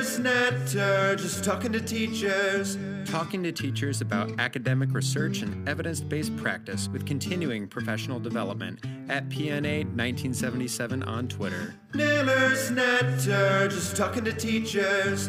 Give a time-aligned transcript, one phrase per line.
[0.00, 2.78] Natter, just talking to teachers.
[3.04, 9.28] Talking to teachers about academic research and evidence based practice with continuing professional development at
[9.28, 11.74] PNA 1977 on Twitter.
[11.92, 15.28] Naylor's Natter, just talking to teachers.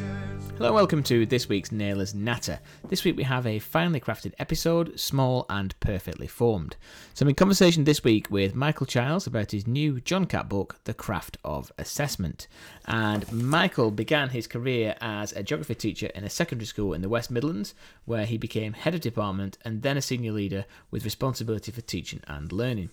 [0.62, 2.60] Hello and welcome to this week's Naylor's Natter.
[2.88, 6.76] This week we have a finely crafted episode, small and perfectly formed.
[7.16, 10.78] So I'm in conversation this week with Michael Childs about his new John Catt book,
[10.84, 12.48] The Craft of Assessment.
[12.86, 17.10] And Michael began his career as a geography teacher in a secondary school in the
[17.10, 17.74] West Midlands,
[18.06, 22.22] where he became head of department and then a senior leader with responsibility for teaching
[22.28, 22.92] and learning.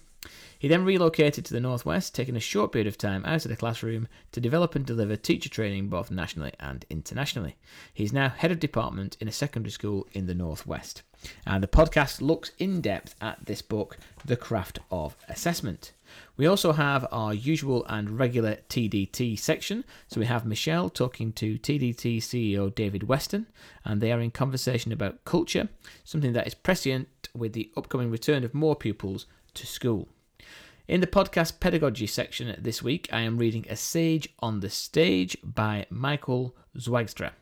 [0.59, 3.57] He then relocated to the Northwest, taking a short period of time out of the
[3.57, 7.57] classroom to develop and deliver teacher training both nationally and internationally.
[7.95, 11.03] He's now head of department in a secondary school in the Northwest.
[11.47, 15.93] And the podcast looks in depth at this book, The Craft of Assessment.
[16.37, 19.85] We also have our usual and regular TDT section.
[20.09, 23.47] So we have Michelle talking to TDT CEO David Weston,
[23.85, 25.69] and they are in conversation about culture,
[26.05, 30.09] something that is prescient with the upcoming return of more pupils to school.
[30.89, 35.37] In the podcast pedagogy section this week, I am reading A Sage on the Stage
[35.45, 37.33] by Michael Zwaagstra.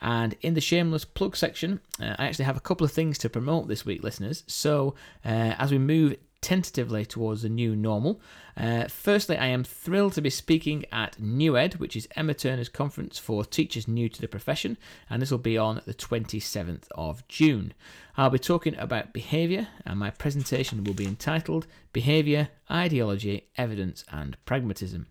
[0.00, 3.30] And in the shameless plug section, uh, I actually have a couple of things to
[3.30, 4.44] promote this week, listeners.
[4.48, 8.20] So uh, as we move tentatively towards the new normal.
[8.56, 13.18] Uh, firstly, I am thrilled to be speaking at NewEd, which is Emma Turner's conference
[13.18, 14.76] for teachers new to the profession,
[15.08, 17.74] and this will be on the 27th of June.
[18.16, 24.36] I'll be talking about behaviour, and my presentation will be entitled Behaviour, Ideology, Evidence and
[24.44, 25.06] Pragmatism.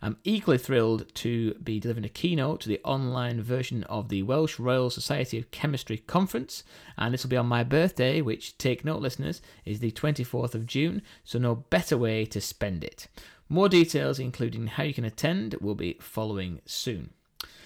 [0.00, 4.58] I'm equally thrilled to be delivering a keynote to the online version of the Welsh
[4.58, 6.62] Royal Society of Chemistry Conference,
[6.96, 10.66] and this will be on my birthday, which, take note, listeners, is the 24th of
[10.66, 13.08] June, so no better way to spend it.
[13.48, 17.10] More details, including how you can attend, will be following soon.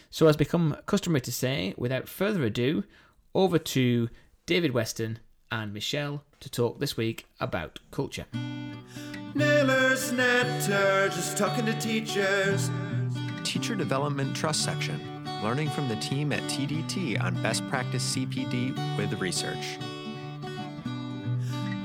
[0.09, 2.85] So, as become customary to say, without further ado,
[3.35, 4.09] over to
[4.47, 5.19] David Weston
[5.51, 8.27] and Michelle to talk this week about culture.
[9.35, 12.71] Naylor's Natter, just talking to teachers.
[13.45, 15.01] Teacher Development Trust section.
[15.43, 19.79] Learning from the team at TDT on best practice CPD with research.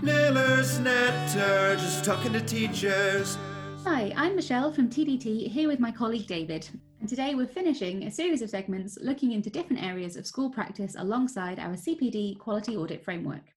[0.02, 3.38] Naylor's Natter, just talking to teachers.
[3.86, 6.68] Hi, I'm Michelle from TDT here with my colleague David.
[7.00, 10.96] And today we're finishing a series of segments looking into different areas of school practice
[10.98, 13.54] alongside our CPD quality audit framework.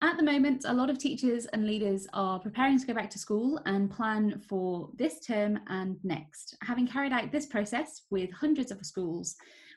[0.00, 3.18] At the moment, a lot of teachers and leaders are preparing to go back to
[3.18, 6.56] school and plan for this term and next.
[6.62, 9.34] Having carried out this process with hundreds of schools,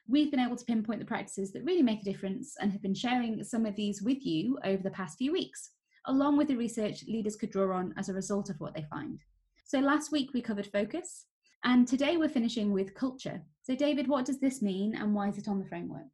[0.08, 2.94] we've been able to pinpoint the practices that really make a difference and have been
[2.94, 5.72] sharing some of these with you over the past few weeks,
[6.06, 9.24] along with the research leaders could draw on as a result of what they find.
[9.66, 11.26] So last week we covered focus,
[11.64, 13.42] and today we're finishing with culture.
[13.64, 16.06] So, David, what does this mean and why is it on the framework?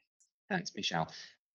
[0.50, 1.12] Thanks, Michelle.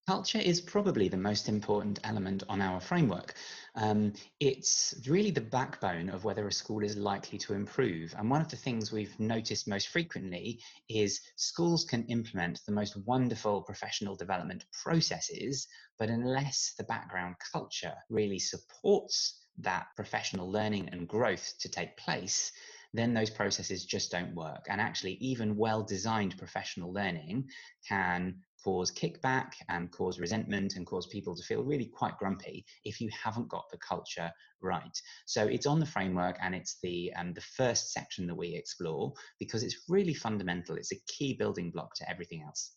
[0.08, 3.34] Culture is probably the most important element on our framework.
[3.76, 8.12] Um, it's really the backbone of whether a school is likely to improve.
[8.18, 12.96] And one of the things we've noticed most frequently is schools can implement the most
[13.06, 15.68] wonderful professional development processes,
[16.00, 22.50] but unless the background culture really supports that professional learning and growth to take place,
[22.92, 24.66] then those processes just don't work.
[24.68, 27.48] And actually, even well designed professional learning
[27.88, 33.00] can cause kickback and cause resentment and cause people to feel really quite grumpy if
[33.00, 34.30] you haven't got the culture
[34.60, 35.00] right.
[35.26, 39.12] So it's on the framework and it's the um, the first section that we explore
[39.38, 40.76] because it's really fundamental.
[40.76, 42.74] It's a key building block to everything else.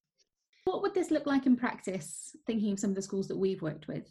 [0.65, 3.61] What would this look like in practice, thinking of some of the schools that we've
[3.61, 4.07] worked with?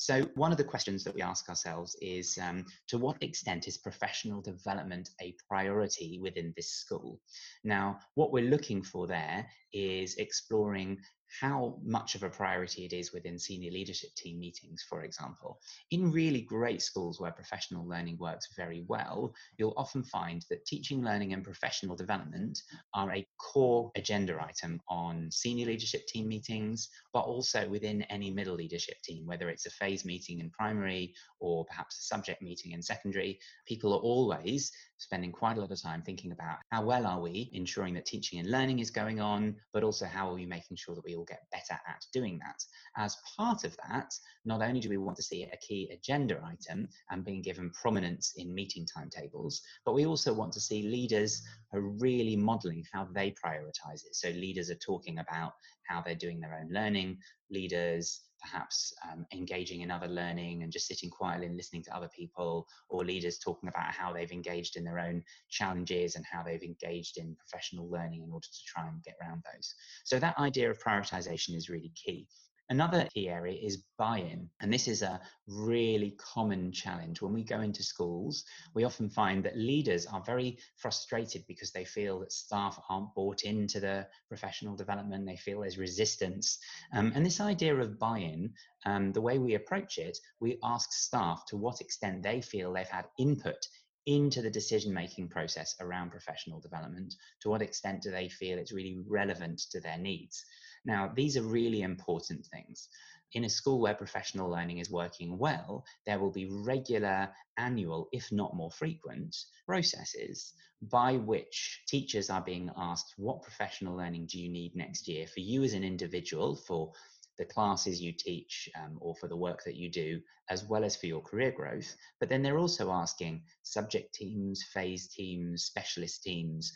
[0.00, 3.76] So, one of the questions that we ask ourselves is um, to what extent is
[3.76, 7.20] professional development a priority within this school?
[7.64, 10.96] Now, what we're looking for there is exploring
[11.38, 15.60] how much of a priority it is within senior leadership team meetings, for example.
[15.90, 21.04] In really great schools where professional learning works very well, you'll often find that teaching,
[21.04, 22.60] learning, and professional development
[22.94, 28.54] are a core agenda item on senior leadership team meetings, but also within any middle
[28.54, 32.82] leadership team, whether it's a phase meeting in primary or perhaps a subject meeting in
[32.82, 33.38] secondary.
[33.66, 37.50] People are always spending quite a lot of time thinking about how well are we
[37.52, 40.94] ensuring that teaching and learning is going on, but also how are we making sure
[40.94, 42.62] that we get better at doing that.
[42.96, 44.12] As part of that,
[44.44, 48.32] not only do we want to see a key agenda item and being given prominence
[48.36, 53.32] in meeting timetables, but we also want to see leaders are really modeling how they
[53.32, 54.14] prioritize it.
[54.14, 55.52] So leaders are talking about
[55.86, 57.18] how they're doing their own learning,
[57.50, 62.08] leaders perhaps um, engaging in other learning and just sitting quietly and listening to other
[62.08, 66.62] people, or leaders talking about how they've engaged in their own challenges and how they've
[66.62, 69.74] engaged in professional learning in order to try and get around those.
[70.04, 72.26] So that idea of prioritization is really key.
[72.70, 74.48] Another key area is buy in.
[74.60, 77.20] And this is a really common challenge.
[77.20, 78.44] When we go into schools,
[78.74, 83.42] we often find that leaders are very frustrated because they feel that staff aren't bought
[83.42, 85.26] into the professional development.
[85.26, 86.60] They feel there's resistance.
[86.92, 88.54] Um, and this idea of buy in,
[88.86, 92.86] um, the way we approach it, we ask staff to what extent they feel they've
[92.86, 93.66] had input
[94.06, 97.14] into the decision making process around professional development.
[97.40, 100.44] To what extent do they feel it's really relevant to their needs?
[100.84, 102.88] Now, these are really important things.
[103.32, 108.32] In a school where professional learning is working well, there will be regular, annual, if
[108.32, 109.36] not more frequent,
[109.66, 115.26] processes by which teachers are being asked what professional learning do you need next year
[115.26, 116.92] for you as an individual, for
[117.36, 120.96] the classes you teach um, or for the work that you do, as well as
[120.96, 121.96] for your career growth.
[122.18, 126.72] But then they're also asking subject teams, phase teams, specialist teams,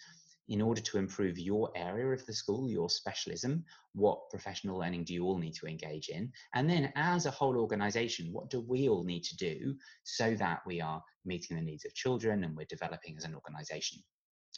[0.49, 3.64] in order to improve your area of the school, your specialism,
[3.94, 6.31] what professional learning do you all need to engage in?
[6.55, 10.61] And then, as a whole organization, what do we all need to do so that
[10.67, 14.02] we are meeting the needs of children and we're developing as an organization?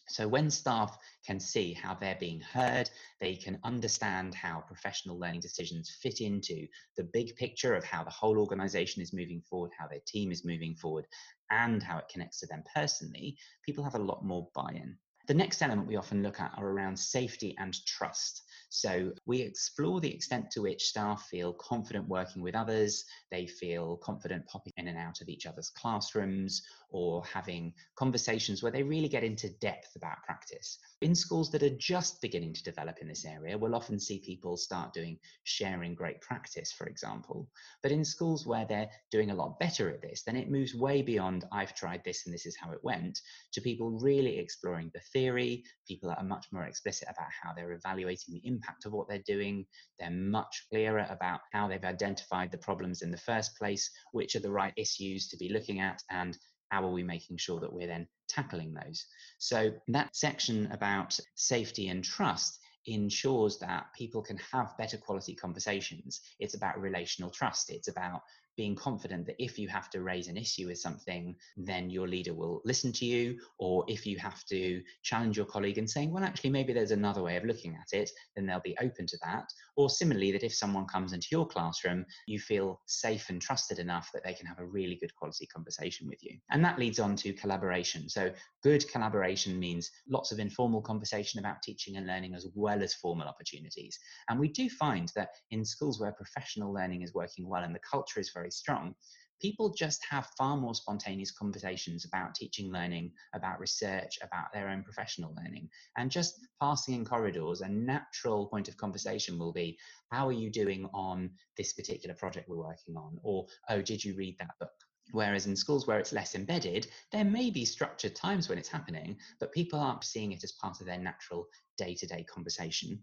[0.09, 0.97] So, when staff
[1.27, 2.91] can see how they're being heard,
[3.21, 6.67] they can understand how professional learning decisions fit into
[6.97, 10.45] the big picture of how the whole organization is moving forward, how their team is
[10.45, 11.07] moving forward,
[11.51, 14.97] and how it connects to them personally, people have a lot more buy in.
[15.27, 18.43] The next element we often look at are around safety and trust.
[18.69, 23.97] So we explore the extent to which staff feel confident working with others, they feel
[23.99, 29.09] confident popping in and out of each other's classrooms, or having conversations where they really
[29.09, 30.79] get into depth about practice.
[31.01, 34.57] In schools that are just beginning to develop in this area, we'll often see people
[34.57, 37.49] start doing sharing great practice, for example.
[37.83, 41.03] But in schools where they're doing a lot better at this, then it moves way
[41.03, 43.21] beyond I've tried this and this is how it went
[43.53, 45.65] to people really exploring the theory.
[45.87, 49.23] People that are much more explicit about how they're evaluating the impact of what they're
[49.27, 49.67] doing.
[49.99, 54.41] They're much clearer about how they've identified the problems in the first place, which are
[54.41, 56.37] the right issues to be looking at, and
[56.71, 59.05] how are we making sure that we're then tackling those?
[59.39, 66.21] So, that section about safety and trust ensures that people can have better quality conversations.
[66.39, 67.71] It's about relational trust.
[67.71, 68.23] It's about
[68.57, 72.35] being confident that if you have to raise an issue with something, then your leader
[72.35, 73.39] will listen to you.
[73.59, 77.23] Or if you have to challenge your colleague and saying, well, actually, maybe there's another
[77.23, 79.45] way of looking at it, then they'll be open to that.
[79.77, 84.11] Or similarly, that if someone comes into your classroom, you feel safe and trusted enough
[84.13, 86.39] that they can have a really good quality conversation with you.
[86.51, 88.09] And that leads on to collaboration.
[88.09, 88.33] So,
[88.63, 93.29] good collaboration means lots of informal conversation about teaching and learning as well as formal
[93.29, 93.99] opportunities.
[94.29, 97.81] And we do find that in schools where professional learning is working well and the
[97.81, 98.95] culture is very very strong,
[99.41, 104.85] people just have far more spontaneous conversations about teaching learning, about research, about their own
[104.85, 105.69] professional learning.
[105.97, 109.77] And just passing in corridors, a natural point of conversation will be,
[110.13, 113.19] How are you doing on this particular project we're working on?
[113.25, 114.71] Or, Oh, did you read that book?
[115.11, 119.19] Whereas in schools where it's less embedded, there may be structured times when it's happening,
[119.41, 123.03] but people aren't seeing it as part of their natural day to day conversation.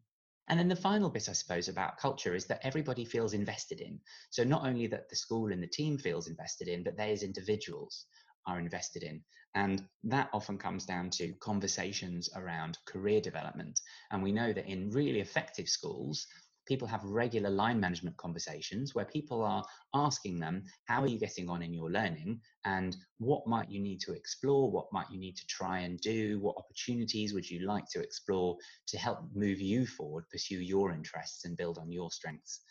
[0.49, 3.99] And then the final bit, I suppose, about culture is that everybody feels invested in.
[4.29, 7.23] So not only that the school and the team feels invested in, but they as
[7.23, 8.05] individuals
[8.45, 9.23] are invested in.
[9.55, 13.79] And that often comes down to conversations around career development.
[14.11, 16.27] And we know that in really effective schools,
[16.65, 21.49] people have regular line management conversations where people are asking them, How are you getting
[21.49, 22.39] on in your learning?
[22.65, 24.71] And what might you need to explore?
[24.71, 26.39] What might you need to try and do?
[26.39, 31.45] What opportunities would you like to explore to help move you forward, pursue your interests,
[31.45, 32.61] and build on your strengths?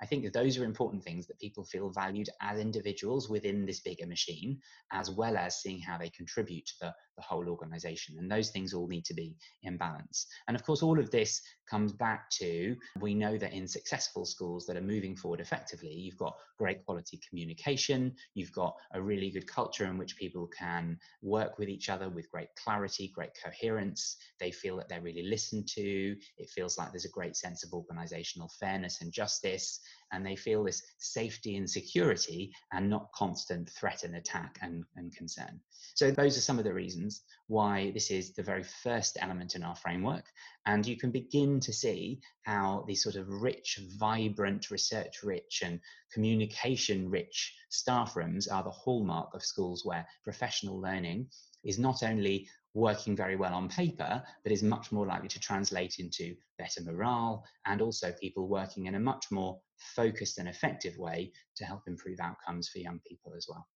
[0.00, 3.80] I think that those are important things that people feel valued as individuals within this
[3.80, 4.60] bigger machine,
[4.92, 8.16] as well as seeing how they contribute to the, the whole organization.
[8.18, 10.26] And those things all need to be in balance.
[10.48, 14.66] And of course, all of this comes back to we know that in successful schools
[14.66, 19.46] that are moving forward effectively, you've got great quality communication, you've got a really good
[19.46, 24.16] culture in which people can work with each other with great clarity, great coherence.
[24.38, 26.16] They feel that they're really listened to.
[26.38, 29.80] It feels like there's a great sense of organizational fairness and justice
[30.16, 35.14] and they feel this safety and security and not constant threat and attack and, and
[35.14, 35.60] concern.
[35.94, 39.62] So, those are some of the reasons why this is the very first element in
[39.62, 40.24] our framework.
[40.64, 45.80] And you can begin to see how these sort of rich, vibrant, research rich, and
[46.12, 51.28] communication rich staff rooms are the hallmark of schools where professional learning
[51.62, 55.98] is not only working very well on paper, but is much more likely to translate
[55.98, 61.32] into better morale and also people working in a much more focused and effective way
[61.56, 63.66] to help improve outcomes for young people as well.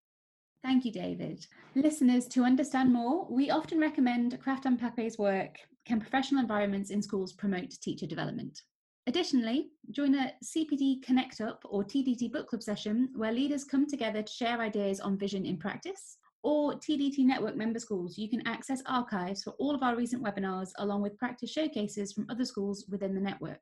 [0.62, 1.46] Thank you, David.
[1.74, 7.00] Listeners, to understand more, we often recommend Kraft and Papay's work, Can Professional Environments in
[7.00, 8.60] Schools Promote Teacher Development?
[9.06, 14.20] Additionally, join a CPD Connect Up or TDT book club session where leaders come together
[14.20, 16.18] to share ideas on vision in practice.
[16.42, 20.70] Or TDT Network member schools, you can access archives for all of our recent webinars
[20.78, 23.60] along with practice showcases from other schools within the network.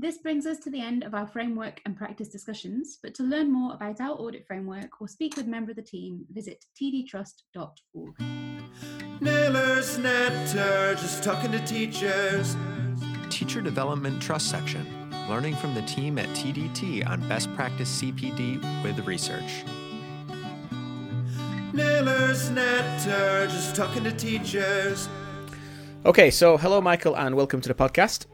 [0.00, 3.52] This brings us to the end of our framework and practice discussions, but to learn
[3.52, 8.14] more about our audit framework or speak with a member of the team, visit tdtrust.org.
[9.20, 12.56] Naylor's Natter, just talking to teachers.
[13.28, 14.86] Teacher Development Trust section,
[15.28, 19.64] learning from the team at TDT on best practice CPD with research.
[21.78, 25.08] Naylor's Natter, just talking to teachers.
[26.04, 28.26] Okay, so hello, Michael, and welcome to the podcast.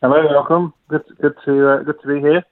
[0.00, 0.74] Hello, welcome.
[0.88, 2.44] Good, good to uh, good to be here.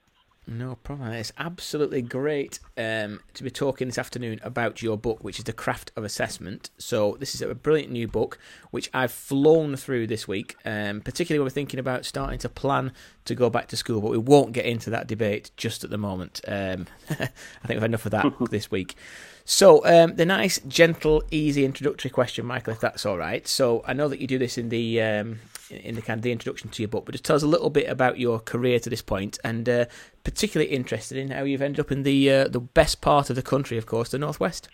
[0.47, 1.13] No problem.
[1.13, 5.53] It's absolutely great um, to be talking this afternoon about your book, which is The
[5.53, 6.71] Craft of Assessment.
[6.79, 8.39] So, this is a brilliant new book,
[8.71, 12.93] which I've flown through this week, um, particularly when we're thinking about starting to plan
[13.27, 14.01] to go back to school.
[14.01, 16.41] But we won't get into that debate just at the moment.
[16.49, 17.31] Um, I think
[17.69, 18.97] we've had enough of that this week.
[19.45, 23.47] So, um, the nice, gentle, easy introductory question, Michael, if that's all right.
[23.49, 26.33] So, I know that you do this in the um, in the kind of the
[26.33, 28.91] introduction to your book, but just tell us a little bit about your career to
[28.91, 29.85] this point, and uh,
[30.25, 33.43] particularly interested in how you've ended up in the uh, the best part of the
[33.43, 34.69] country, of course, the northwest.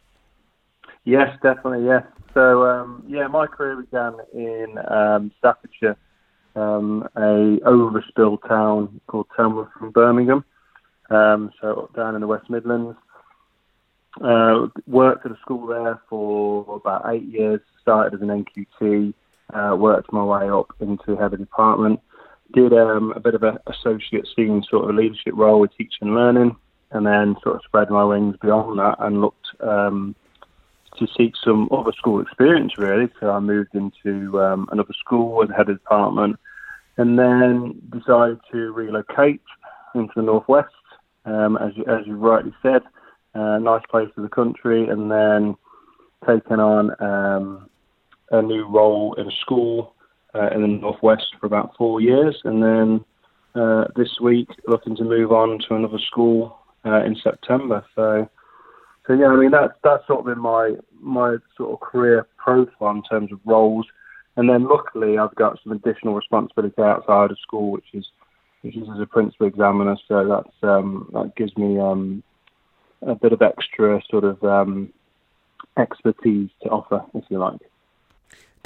[1.05, 1.87] Yes, definitely.
[1.87, 2.05] Yes.
[2.35, 5.97] So, um, yeah, my career began in um, Staffordshire,
[6.57, 10.45] um, a overspill town called Tamworth from Birmingham.
[11.09, 12.97] Um, so down in the West Midlands.
[14.23, 17.61] Uh, worked at a school there for about eight years.
[17.83, 19.15] Started as an NQT.
[19.53, 22.01] Uh, worked my way up into head of department.
[22.55, 26.15] Did um, a bit of an associate senior sort of leadership role with teaching and
[26.15, 26.57] learning,
[26.93, 30.15] and then sort of spread my wings beyond that and looked um,
[30.99, 33.09] to seek some other school experience really.
[33.21, 36.39] So I moved into um, another school as head of department,
[36.97, 39.43] and then decided to relocate
[39.95, 40.73] into the northwest.
[41.25, 42.83] Um, as you, as you rightly said,
[43.37, 45.57] uh, nice place of the country, and then
[46.27, 47.69] taken on um,
[48.31, 49.95] a new role in a school
[50.35, 53.05] uh, in the northwest for about four years, and then
[53.55, 57.85] uh, this week looking to move on to another school uh, in September.
[57.95, 58.29] So,
[59.07, 62.91] so yeah, I mean that's that's sort of been my my sort of career profile
[62.91, 63.87] in terms of roles,
[64.37, 68.07] and then luckily I've got some additional responsibility outside of school, which is
[68.63, 69.97] which is as a principal examiner.
[70.09, 72.23] So that's um, that gives me um,
[73.03, 74.93] a bit of extra sort of um,
[75.77, 77.61] expertise to offer, if you like.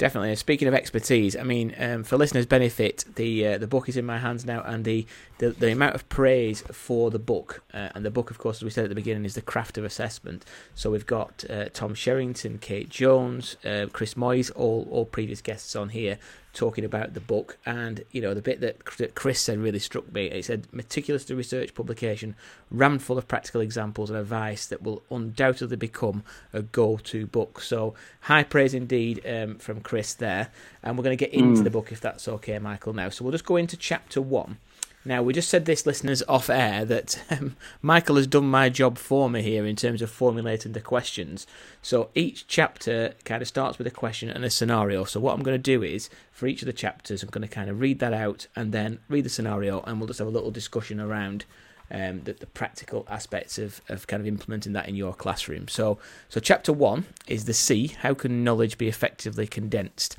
[0.01, 0.35] Definitely.
[0.35, 4.03] Speaking of expertise, I mean, um, for listeners' benefit, the uh, the book is in
[4.03, 5.05] my hands now, and the,
[5.37, 8.63] the, the amount of praise for the book, uh, and the book, of course, as
[8.63, 10.43] we said at the beginning, is the craft of assessment.
[10.73, 15.75] So we've got uh, Tom Sherrington, Kate Jones, uh, Chris Moyes, all all previous guests
[15.75, 16.17] on here
[16.53, 18.83] talking about the book, and you know the bit that
[19.15, 20.25] Chris said really struck me.
[20.25, 22.35] It said meticulous to research publication,
[22.69, 27.61] rammed full of practical examples and advice that will undoubtedly become a go-to book.
[27.61, 30.49] So high praise indeed um, from Chris there,
[30.83, 31.63] and we're going to get into Mm.
[31.63, 32.93] the book if that's okay, Michael.
[32.93, 34.57] Now, so we'll just go into chapter one.
[35.03, 38.99] Now, we just said this, listeners, off air, that um, Michael has done my job
[38.99, 41.47] for me here in terms of formulating the questions.
[41.81, 45.03] So each chapter kind of starts with a question and a scenario.
[45.05, 47.47] So, what I'm going to do is, for each of the chapters, I'm going to
[47.47, 50.31] kind of read that out and then read the scenario, and we'll just have a
[50.31, 51.45] little discussion around
[51.89, 55.67] um, the, the practical aspects of, of kind of implementing that in your classroom.
[55.67, 55.97] So,
[56.29, 60.17] so chapter one is the C how can knowledge be effectively condensed?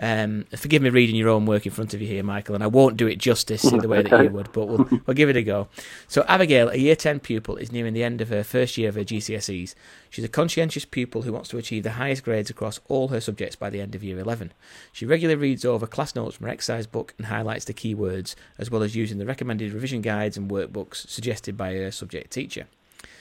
[0.00, 2.66] Um, forgive me reading your own work in front of you here, Michael, and I
[2.66, 5.36] won't do it justice in the way that you would, but we'll, we'll give it
[5.36, 5.68] a go.
[6.08, 8.94] So, Abigail, a year 10 pupil, is nearing the end of her first year of
[8.94, 9.74] her GCSEs.
[10.08, 13.54] She's a conscientious pupil who wants to achieve the highest grades across all her subjects
[13.54, 14.52] by the end of year 11.
[14.92, 18.34] She regularly reads over class notes from her exercise book and highlights the key words,
[18.58, 22.66] as well as using the recommended revision guides and workbooks suggested by her subject teacher.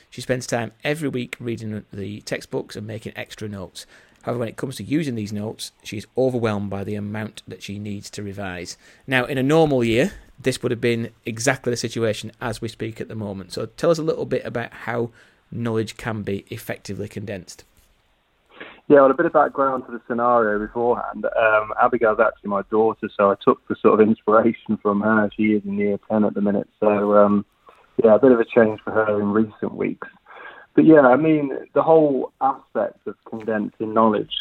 [0.10, 3.86] She spends time every week reading the textbooks and making extra notes.
[4.24, 7.80] However, when it comes to using these notes, she's overwhelmed by the amount that she
[7.80, 8.78] needs to revise.
[9.08, 13.01] Now, in a normal year, this would have been exactly the situation as we speak
[13.01, 13.51] at the moment.
[13.54, 15.12] So, tell us a little bit about how
[15.51, 17.63] knowledge can be effectively condensed.
[18.88, 21.25] Yeah, well, a bit of background to the scenario beforehand.
[21.25, 25.30] Um, Abigail's actually my daughter, so I took the sort of inspiration from her.
[25.36, 27.46] She is in year 10 at the minute, so um,
[28.04, 30.08] yeah, a bit of a change for her in recent weeks.
[30.74, 34.34] But yeah, I mean, the whole aspect of condensing knowledge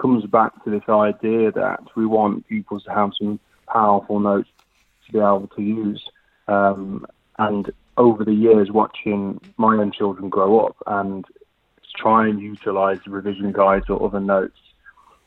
[0.00, 4.48] comes back to this idea that we want pupils to have some powerful notes
[5.06, 6.04] to be able to use.
[6.48, 7.06] Um,
[7.38, 11.24] and over the years, watching my own children grow up and
[11.96, 14.58] try and utilize revision guides or other notes,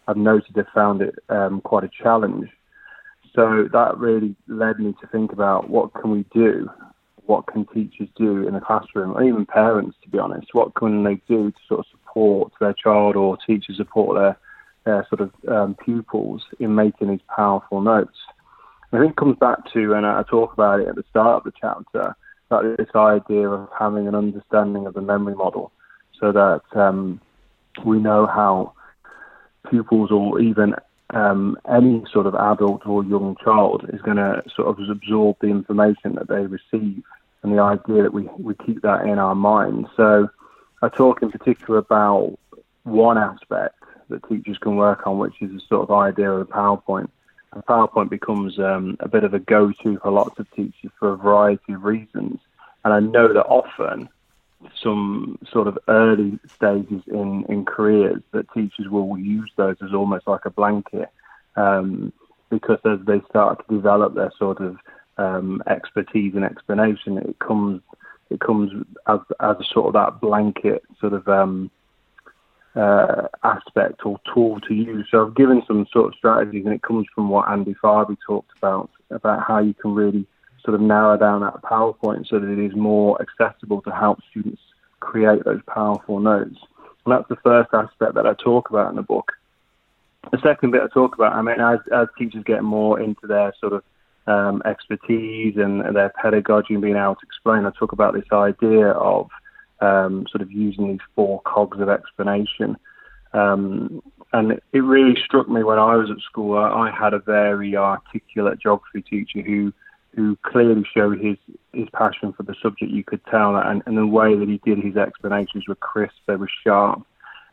[0.08, 2.50] I've noted they found it um, quite a challenge.
[3.34, 6.70] So that really led me to think about what can we do
[7.30, 11.04] what can teachers do in the classroom, and even parents, to be honest, what can
[11.04, 14.38] they do to sort of support their child or teachers support their
[14.86, 18.18] their sort of um, pupils in making these powerful notes.
[18.92, 21.38] And I think it comes back to, and I talk about it at the start
[21.38, 22.16] of the chapter,
[22.50, 25.72] that this idea of having an understanding of the memory model,
[26.20, 27.22] so that um,
[27.86, 28.74] we know how
[29.70, 30.74] pupils or even
[31.12, 35.48] um, any sort of adult or young child is going to sort of absorb the
[35.48, 37.04] information that they receive
[37.44, 39.88] and the idea that we, we keep that in our mind.
[39.96, 40.30] So
[40.82, 42.38] I talk in particular about
[42.84, 43.76] one aspect
[44.10, 47.10] that teachers can work on, which is the sort of idea of the PowerPoint.
[47.54, 51.18] And PowerPoint becomes um, a bit of a go-to for lots of teachers for a
[51.18, 52.40] variety of reasons.
[52.84, 54.10] And I know that often
[54.82, 60.28] some sort of early stages in, in careers that teachers will use those as almost
[60.28, 61.10] like a blanket
[61.56, 62.12] um,
[62.50, 64.78] because as they start to develop their sort of
[65.20, 67.82] um, expertise and explanation, it comes
[68.30, 68.72] it comes
[69.08, 71.70] as as a sort of that blanket sort of um,
[72.76, 75.08] uh, aspect or tool to use.
[75.12, 78.58] So I've given some sort of strategies, and it comes from what Andy Tharby talked
[78.58, 80.26] about about how you can really
[80.64, 84.62] sort of narrow down that PowerPoint so that it is more accessible to help students
[85.00, 86.60] create those powerful notes.
[87.06, 89.32] And that's the first aspect that I talk about in the book.
[90.32, 93.54] The second bit I talk about, I mean, as, as teachers get more into their
[93.60, 93.84] sort of
[94.30, 98.90] um, expertise and, their pedagogy and being able to explain, I talk about this idea
[98.92, 99.30] of
[99.82, 102.78] um, sort of using these four cogs of explanation.
[103.34, 106.58] Um, and it, it, really struck me when I was at school.
[106.58, 109.74] I, I had a very articulate geography teacher who
[110.16, 111.38] who clearly showed his
[111.74, 112.92] his passion for the subject.
[112.92, 116.16] You could tell that, and, and the way that he did his explanations were crisp,
[116.28, 117.02] they were sharp,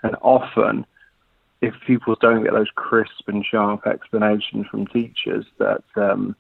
[0.03, 0.87] and often.
[1.63, 6.37] If pupils don't get those crisp and sharp explanations from teachers, that um,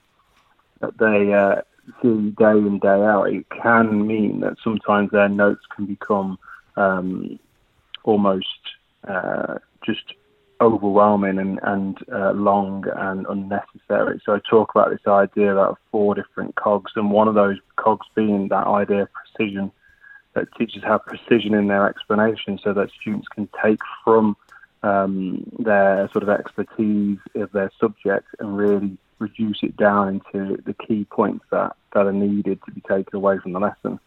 [0.80, 1.62] that they uh,
[2.02, 6.38] see day in day out, it can mean that sometimes their notes can become
[6.76, 7.38] um,
[8.04, 8.46] almost
[9.06, 10.14] uh, just
[10.60, 14.20] overwhelming and, and uh, long and unnecessary.
[14.24, 18.06] So I talk about this idea about four different cogs, and one of those cogs
[18.14, 19.70] being that idea of precision,
[20.34, 24.36] that teachers have precision in their explanation so that students can take from
[24.82, 30.74] um, their sort of expertise of their subject and really reduce it down into the
[30.74, 33.98] key points that, that are needed to be taken away from the lesson.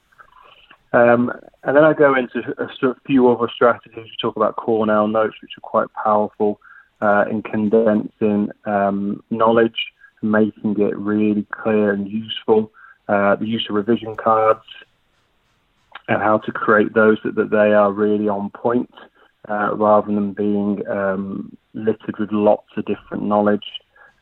[0.92, 1.32] Um,
[1.64, 4.06] and then I go into a, few other strategies.
[4.06, 6.60] We talk about Cornell notes, which are quite powerful
[7.02, 9.78] uh, in condensing um, knowledge
[10.22, 12.72] and making it really clear and useful.
[13.08, 14.66] Uh, the use of revision cards
[16.08, 18.94] and how to create those that, that they are really on point
[19.48, 23.66] uh, rather than being um, littered with lots of different knowledge.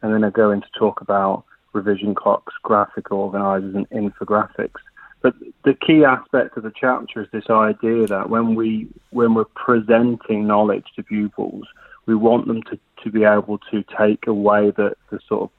[0.02, 4.82] And then I go in to talk about revision clocks, graphic organizers, and infographics.
[5.22, 5.34] But
[5.64, 10.46] the key aspect of the chapter is this idea that when we when we're presenting
[10.46, 11.66] knowledge to pupils,
[12.06, 15.50] we want them to, to be able to take away the, the sort of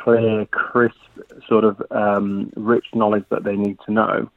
[0.00, 0.96] clear, crisp,
[1.48, 4.30] sort of um, rich knowledge that they need to know.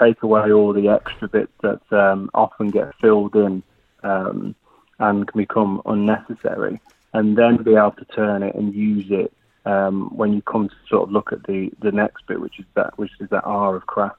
[0.00, 3.62] Take away all the extra bits that um, often get filled in
[4.02, 4.54] um,
[4.98, 6.80] and can become unnecessary,
[7.14, 9.32] and then be able to turn it and use it
[9.64, 12.66] um, when you come to sort of look at the, the next bit, which is
[12.74, 14.18] that which is that R of craft.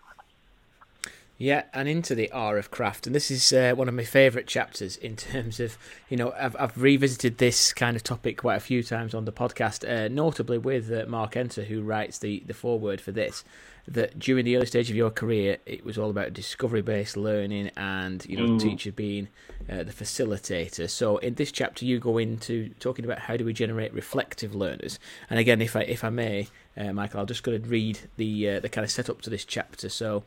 [1.38, 4.48] Yeah, and into the R of craft, and this is uh, one of my favourite
[4.48, 5.78] chapters in terms of
[6.10, 9.34] you know I've I've revisited this kind of topic quite a few times on the
[9.34, 13.44] podcast, uh, notably with uh, Mark Enser, who writes the the foreword for this,
[13.88, 17.70] that during the early stage of your career, it was all about discovery based learning
[17.78, 18.60] and you know mm.
[18.60, 19.28] teacher being
[19.70, 20.90] uh, the facilitator.
[20.90, 25.00] So in this chapter, you go into talking about how do we generate reflective learners.
[25.30, 28.50] And again, if I if I may, uh, Michael, I'll just go and read the
[28.50, 29.90] uh, the kind of setup to this chapter.
[29.90, 30.24] So.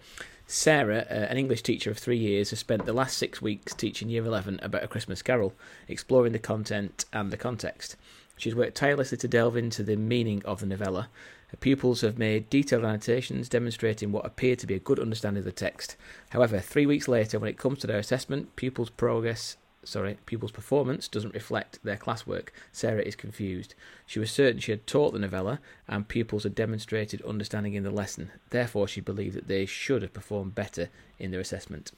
[0.50, 4.08] Sarah, uh, an English teacher of three years, has spent the last six weeks teaching
[4.08, 5.52] Year 11 about A Christmas Carol,
[5.88, 7.96] exploring the content and the context.
[8.38, 11.10] She's worked tirelessly to delve into the meaning of the novella,
[11.60, 15.52] Pupils have made detailed annotations demonstrating what appeared to be a good understanding of the
[15.52, 15.96] text.
[16.30, 21.08] However, three weeks later, when it comes to their assessment, pupils' progress sorry, pupils' performance
[21.08, 22.48] doesn't reflect their classwork.
[22.72, 23.74] Sarah is confused.
[24.06, 27.90] She was certain she had taught the novella and pupils had demonstrated understanding in the
[27.90, 28.30] lesson.
[28.50, 31.92] Therefore, she believed that they should have performed better in their assessment.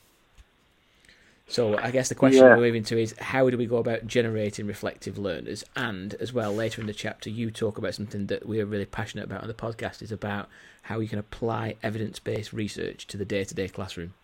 [1.50, 2.54] So I guess the question Yeah.
[2.54, 5.64] we're moving to is how do we go about generating reflective learners?
[5.74, 8.86] And as well, later in the chapter, you talk about something that we are really
[8.86, 10.48] passionate about on the podcast is about
[10.82, 14.14] how you can apply evidence-based research to the day-to-day classroom.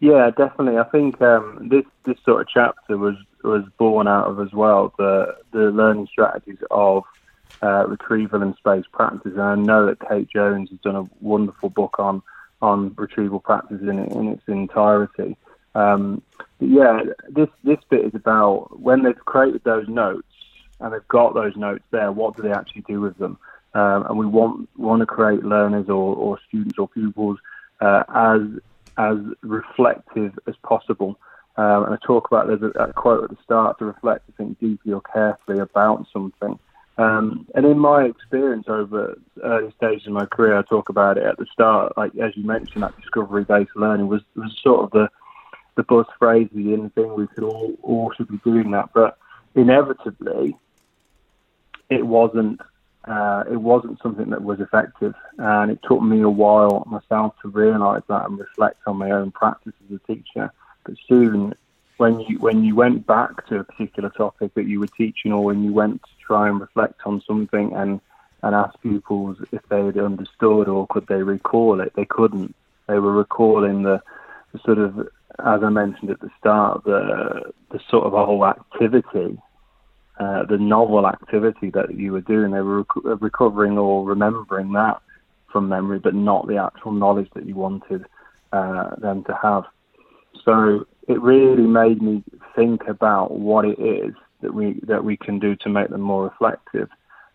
[0.00, 0.78] Yeah, definitely.
[0.78, 4.92] I think um, this this sort of chapter was was born out of as well
[4.98, 7.04] the the learning strategies of
[7.62, 9.32] uh, retrieval and space practice.
[9.32, 12.22] And I know that Kate Jones has done a wonderful book on
[12.60, 15.36] on retrieval practice in in its entirety.
[15.74, 16.22] Um,
[16.58, 20.26] but yeah, this this bit is about when they've created those notes
[20.80, 22.12] and they've got those notes there.
[22.12, 23.38] What do they actually do with them?
[23.74, 27.38] Um, and we want want to create learners or, or students or pupils
[27.80, 28.42] uh, as
[28.96, 31.18] as reflective as possible.
[31.56, 34.32] Um, and I talk about there's a, a quote at the start to reflect, to
[34.32, 36.58] think deeply or carefully about something.
[36.96, 41.24] Um, and in my experience over early stages of my career, I talk about it
[41.24, 45.08] at the start, like as you mentioned, that discovery-based learning was, was sort of the
[45.76, 47.14] the buzz phrase, the in thing.
[47.14, 49.18] We could all all should be doing that, but
[49.54, 50.56] inevitably,
[51.90, 52.60] it wasn't.
[53.06, 57.48] Uh, it wasn't something that was effective, and it took me a while myself to
[57.48, 60.50] realise that and reflect on my own practice as a teacher.
[60.84, 61.54] But soon,
[61.98, 65.44] when you when you went back to a particular topic that you were teaching, or
[65.44, 68.00] when you went to try and reflect on something and
[68.44, 72.54] and ask pupils if they had understood or could they recall it, they couldn't.
[72.86, 74.02] They were recalling the,
[74.52, 75.08] the sort of,
[75.40, 79.38] as I mentioned at the start, the the sort of whole activity
[80.18, 82.52] uh, the novel activity that you were doing.
[82.52, 85.00] They were rec- recovering or remembering that
[85.50, 88.04] from memory, but not the actual knowledge that you wanted
[88.52, 89.64] uh, them to have.
[90.44, 92.22] So it really made me
[92.54, 96.24] think about what it is that we that we can do to make them more
[96.24, 96.88] reflective.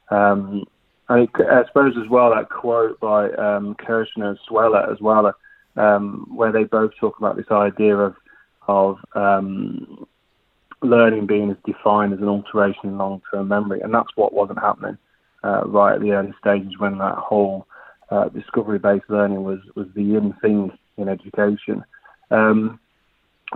[0.09, 0.63] Um,
[1.09, 5.33] I, I suppose as well that quote by um, Kirschner and Sweller as well,
[5.79, 8.15] um, where they both talk about this idea of
[8.67, 10.05] of um,
[10.83, 14.97] learning being as defined as an alteration in long-term memory, and that's what wasn't happening
[15.43, 17.65] uh, right at the early stages when that whole
[18.11, 21.83] uh, discovery-based learning was was the in thing in education.
[22.29, 22.79] Um,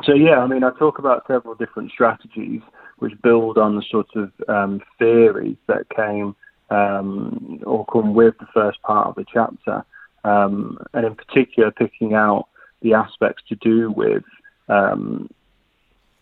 [0.04, 2.62] so yeah, I mean, I talk about several different strategies
[2.98, 6.36] which build on the sort of um, theories that came
[6.70, 9.86] um, or come with the first part of the chapter,
[10.24, 12.48] um, and in particular picking out
[12.82, 14.24] the aspects to do with
[14.68, 15.30] um,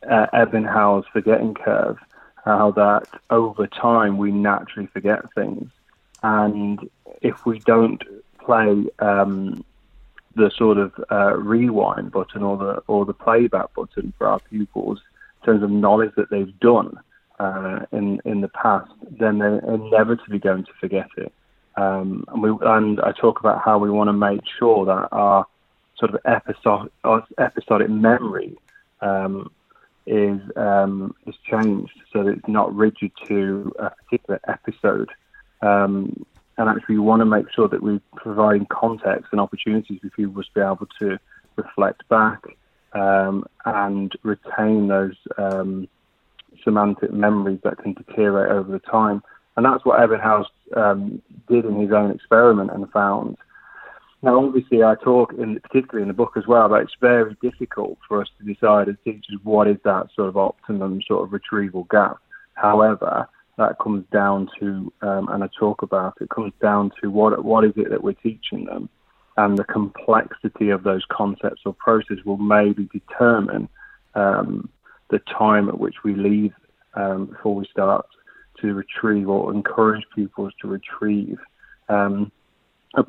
[0.10, 1.98] uh, Ebbinghaus forgetting curve,
[2.44, 5.70] how that over time we naturally forget things,
[6.24, 6.90] and
[7.22, 8.04] if we don't
[8.40, 9.64] play um,
[10.36, 15.00] the sort of uh, rewind button or the or the playback button for our pupils
[15.42, 16.98] in terms of knowledge that they've done
[17.40, 21.34] uh, in in the past, then they're inevitably going to forget it.
[21.78, 25.46] Um, and we and I talk about how we want to make sure that our
[25.98, 26.92] sort of episodic
[27.38, 28.58] episodic memory
[29.02, 29.52] um,
[30.06, 35.10] is um, is changed so that it's not rigid to a particular episode.
[35.62, 36.26] Um,
[36.58, 40.44] and actually, we want to make sure that we're providing context and opportunities for people
[40.44, 41.18] to be able to
[41.56, 42.44] reflect back
[42.94, 45.88] um, and retain those um,
[46.64, 49.24] semantic memories that can deteriorate over the time.
[49.56, 53.38] And that's what Ebbinghaus um, did in his own experiment and found.
[54.24, 57.98] Now, obviously, I talk, in, particularly in the book as well, that it's very difficult
[58.08, 61.86] for us to decide as teachers what is that sort of optimum sort of retrieval
[61.90, 62.18] gap.
[62.54, 67.44] However, that comes down to, um, and I talk about it, comes down to what
[67.44, 68.90] what is it that we're teaching them,
[69.38, 73.68] and the complexity of those concepts or process will maybe determine
[74.16, 74.70] um,
[75.10, 76.54] the time at which we leave
[76.94, 78.06] um, before we start
[78.62, 81.40] to retrieve or encourage pupils to retrieve.
[81.90, 82.32] Um,
[82.96, 83.02] I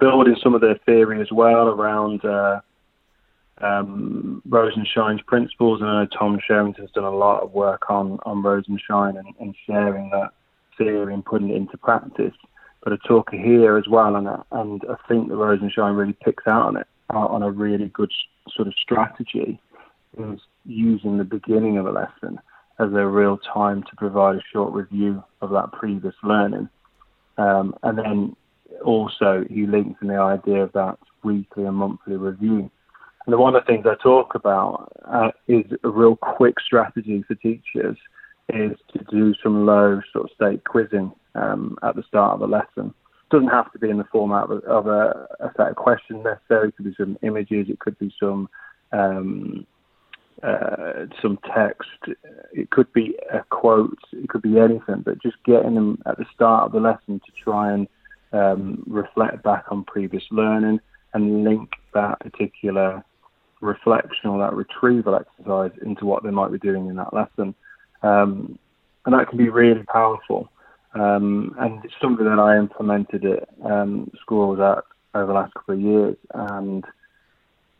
[0.43, 2.61] some of their theory as well around uh,
[3.59, 8.43] um, Rosenshine's principles, and I know Tom Sherrington's done a lot of work on on
[8.43, 10.31] Rosenshine and, and sharing that
[10.79, 12.35] theory and putting it into practice.
[12.83, 16.47] But a talk here as well, and I, and I think that Rosenshine really picks
[16.47, 18.11] out on it out on a really good
[18.55, 19.61] sort of strategy
[20.19, 22.39] is using the beginning of a lesson
[22.83, 26.69] as a real time to provide a short review of that previous learning,
[27.39, 28.37] um, and then
[28.85, 32.71] also he links in the idea of that weekly and monthly review.
[33.27, 37.37] And one of the things I talk about uh, is a real quick strategy for
[37.37, 37.97] teachers
[38.49, 42.47] is to do some low sort of state quizzing um, at the start of a
[42.47, 42.93] lesson.
[43.31, 46.69] doesn't have to be in the format of, a, of a, set of questions necessarily.
[46.69, 47.69] It could be some images.
[47.69, 48.49] It could be some
[48.93, 49.67] um,
[50.43, 51.89] uh, some text.
[52.53, 53.99] It could be a quote.
[54.13, 55.03] It could be anything.
[55.05, 57.89] But just getting them at the start of the lesson to try and
[58.33, 60.81] um, reflect back on previous learning
[61.15, 63.05] and link that particular
[63.61, 67.55] reflection or that retrieval exercise into what they might be doing in that lesson.
[68.03, 68.59] Um,
[69.05, 70.51] and that can be really powerful.
[70.95, 75.75] Um, and it's something that I implemented at um, schools at over the last couple
[75.75, 76.85] of years, and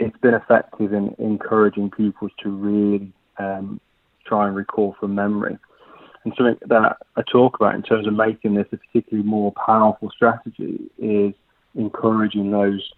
[0.03, 3.81] it's been effective in encouraging pupils to really um,
[4.27, 5.59] try and recall from memory.
[6.25, 10.11] And something that I talk about in terms of making this a particularly more powerful
[10.11, 11.35] strategy is
[11.75, 12.93] encouraging those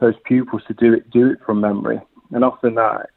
[0.00, 2.00] those pupils to do it do it from memory.
[2.32, 3.10] And often that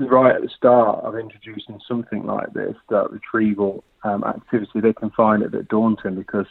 [0.00, 5.10] right at the start of introducing something like this, that retrieval um, activity, they can
[5.10, 6.46] find it a bit daunting because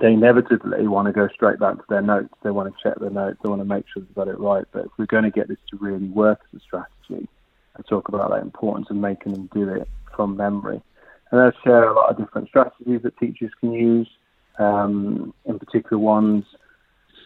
[0.00, 2.32] they inevitably want to go straight back to their notes.
[2.42, 3.38] They want to check their notes.
[3.42, 4.64] They want to make sure they've got it right.
[4.72, 7.28] But if we're going to get this to really work as a strategy,
[7.76, 10.80] I talk about that importance of making them do it from memory.
[11.30, 14.08] And I share a lot of different strategies that teachers can use,
[14.58, 16.44] um, in particular ones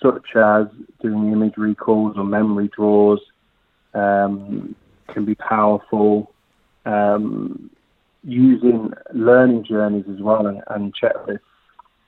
[0.02, 0.66] such as
[1.00, 3.20] doing image recalls or memory draws,
[3.94, 4.74] um,
[5.08, 6.32] can be powerful.
[6.84, 7.70] Um,
[8.22, 11.40] using learning journeys as well and, and checklists,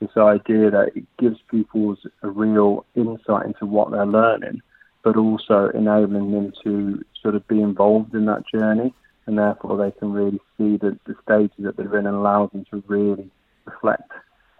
[0.00, 4.60] this idea that it gives pupils a real insight into what they're learning,
[5.02, 8.94] but also enabling them to sort of be involved in that journey,
[9.26, 12.64] and therefore they can really see the, the stages that they're in and allows them
[12.70, 13.30] to really
[13.64, 14.10] reflect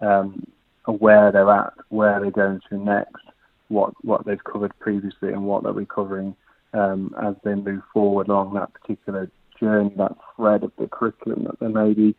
[0.01, 0.45] um,
[0.85, 3.23] where they're at, where they're going to next,
[3.67, 6.35] what what they've covered previously, and what they'll be covering
[6.73, 11.59] um, as they move forward along that particular journey, that thread of the curriculum that
[11.59, 12.15] they may be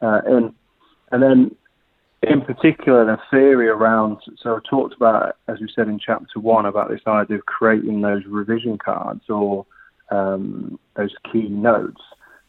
[0.00, 0.54] uh, in.
[1.12, 1.56] And then,
[2.26, 6.66] in particular, the theory around, so I talked about, as we said in chapter one,
[6.66, 9.66] about this idea of creating those revision cards or
[10.10, 12.02] um, those key notes,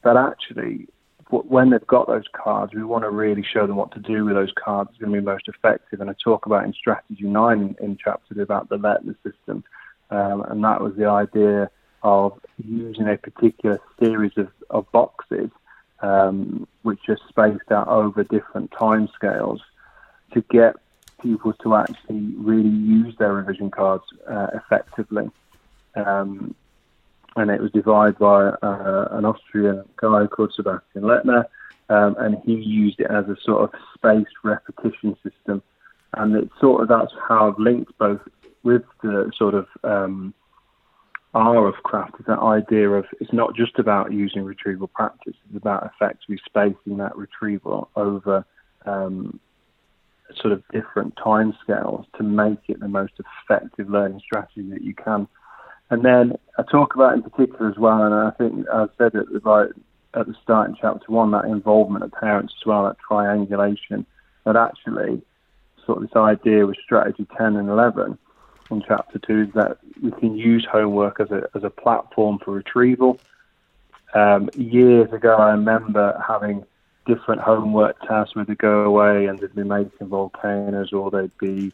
[0.04, 0.88] that actually,
[1.30, 4.36] when they've got those cards, we want to really show them what to do with
[4.36, 4.90] those cards.
[4.92, 6.02] It's going to be most effective.
[6.02, 9.64] And I talk about in strategy nine in, chapter two about the Leitner system
[10.10, 11.70] um, and that was the idea
[12.04, 15.50] of using a particular series of, of boxes
[16.02, 19.62] um, which are spaced out over different time scales
[20.34, 20.76] to get
[21.22, 25.30] people to actually really use their revision cards uh, effectively.
[25.96, 26.56] Um,
[27.36, 31.46] and it was devised by uh, an Austrian guy called Sebastian Leitner,
[31.90, 35.62] um, and he used it as a sort of spaced repetition system.
[36.14, 38.22] And it sort of that's how I've linked both
[38.64, 40.34] with the sort of um,
[41.34, 45.58] R of craft is that idea of it's not just about using retrieval practice, it's
[45.58, 48.46] about effectively spacing that retrieval over
[48.86, 49.40] um,
[50.36, 54.94] sort of different time scales to make it the most effective learning strategy that you
[54.94, 55.28] can.
[55.90, 59.28] And then I talk about in particular as well, and I think I said it
[59.44, 59.70] right
[60.14, 64.06] at the start in chapter one, that involvement of parents as well, that triangulation,
[64.46, 65.22] that actually
[65.86, 68.18] sort of this idea with strategy 10 and 11
[68.72, 72.52] in chapter two is that we can use homework as a as a platform for
[72.52, 73.20] retrieval.
[74.14, 76.66] Um, years ago, I remember having
[77.06, 81.72] different homework tasks where they'd go away and they'd be making volcanoes or they'd be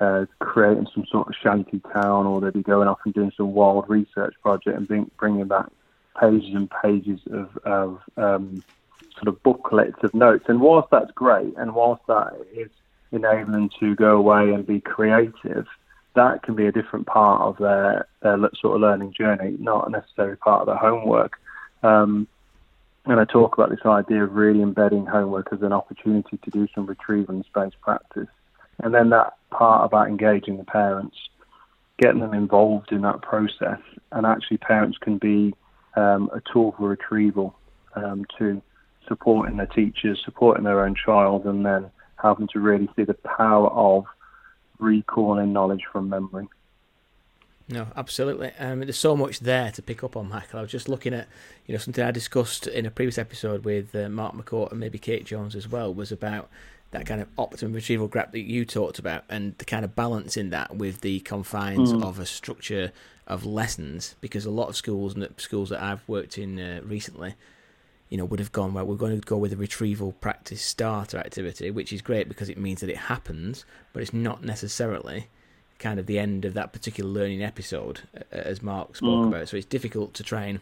[0.00, 3.54] uh, creating some sort of shanty town or they'd be going off and doing some
[3.54, 5.66] wild research project and bring, bringing back
[6.20, 8.62] pages and pages of, of um,
[9.14, 10.44] sort of booklets of notes.
[10.48, 12.70] And whilst that's great and whilst that is
[13.12, 15.66] enabling to go away and be creative,
[16.16, 19.90] that can be a different part of their, their sort of learning journey, not a
[19.90, 21.38] necessary part of their homework.
[21.82, 22.26] Um,
[23.04, 26.66] and I talk about this idea of really embedding homework as an opportunity to do
[26.74, 28.28] some retrieval and space practice.
[28.82, 31.16] And then that part about engaging the parents,
[31.98, 33.78] getting them involved in that process.
[34.10, 35.54] And actually, parents can be
[35.94, 37.54] um, a tool for retrieval
[37.94, 38.60] um, to
[39.06, 43.68] supporting their teachers, supporting their own child, and then having to really see the power
[43.68, 44.04] of
[44.78, 46.48] recalling knowledge from memory.
[47.68, 48.52] No, absolutely.
[48.58, 50.60] Um, there's so much there to pick up on, Michael.
[50.60, 51.26] I was just looking at,
[51.66, 54.98] you know, something I discussed in a previous episode with uh, Mark McCourt and maybe
[54.98, 56.48] Kate Jones as well was about
[56.92, 60.36] that kind of optimum retrieval graph that you talked about and the kind of balance
[60.36, 62.02] in that with the confines mm.
[62.04, 62.92] of a structure
[63.26, 67.34] of lessons because a lot of schools and schools that I've worked in uh, recently
[68.08, 71.18] you know, would have gone, well, we're going to go with a retrieval practice starter
[71.18, 75.26] activity, which is great because it means that it happens, but it's not necessarily
[75.78, 79.28] kind of the end of that particular learning episode, as Mark spoke mm.
[79.28, 79.48] about.
[79.48, 80.60] So it's difficult to try and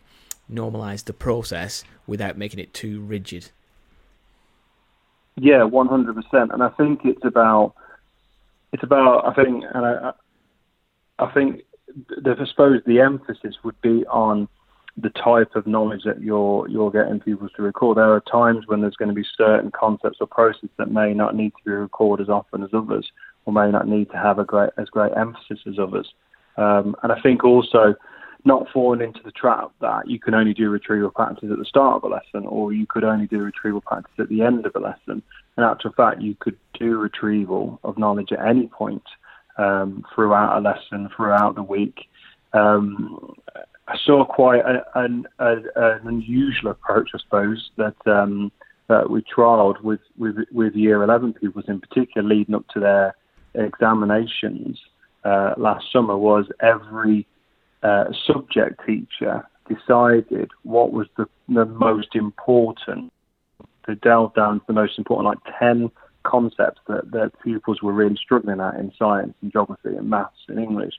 [0.50, 3.50] normalize the process without making it too rigid.
[5.36, 6.50] Yeah, one hundred percent.
[6.52, 7.74] And I think it's about,
[8.72, 9.26] it's about.
[9.26, 10.12] I think, and I,
[11.18, 11.62] I think,
[12.10, 14.48] I suppose the emphasis would be on
[14.96, 17.96] the type of knowledge that you're you're getting people to record.
[17.96, 21.34] There are times when there's going to be certain concepts or processes that may not
[21.34, 23.10] need to be recorded as often as others,
[23.44, 26.12] or may not need to have a great as great emphasis as others.
[26.56, 27.94] Um, and I think also
[28.44, 31.96] not falling into the trap that you can only do retrieval practice at the start
[31.96, 34.78] of a lesson or you could only do retrieval practice at the end of a
[34.78, 35.22] lesson.
[35.56, 39.02] In actual fact, you could do retrieval of knowledge at any point
[39.56, 42.06] um, throughout a lesson, throughout the week.
[42.52, 43.34] Um,
[43.86, 44.62] I saw quite
[44.94, 48.50] an, an, unusual approach, I suppose, that um,
[48.88, 53.14] that we trialled with, with with year 11 pupils in particular, leading up to their
[53.54, 54.78] examinations
[55.24, 56.16] uh, last summer.
[56.16, 57.26] Was every
[57.82, 63.12] uh, subject teacher decided what was the, the most important
[63.86, 65.90] to delve down to the most important, like 10
[66.22, 70.58] concepts that, that pupils were really struggling at in science and geography and maths and
[70.58, 70.94] English,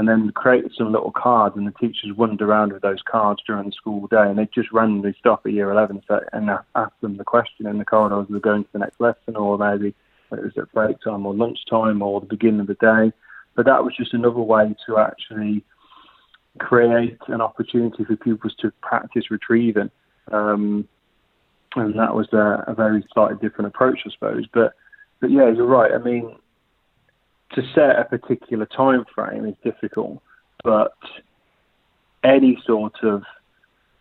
[0.00, 3.66] and then created some little cards, and the teachers wandered around with those cards during
[3.66, 7.22] the school day, and they'd just randomly stop at year 11 and ask them the
[7.22, 9.88] question in the corridor as they're going to the next lesson, or maybe
[10.32, 13.12] it was at break time or lunchtime or the beginning of the day.
[13.54, 15.62] But that was just another way to actually
[16.58, 19.90] create an opportunity for pupils to practice retrieving.
[20.32, 20.88] Um,
[21.76, 24.46] and that was a, a, very slightly different approach, I suppose.
[24.50, 24.72] But
[25.20, 25.92] but yeah, you're right.
[25.92, 26.36] I mean,
[27.54, 30.22] to set a particular time frame is difficult,
[30.62, 30.92] but
[32.22, 33.22] any sort of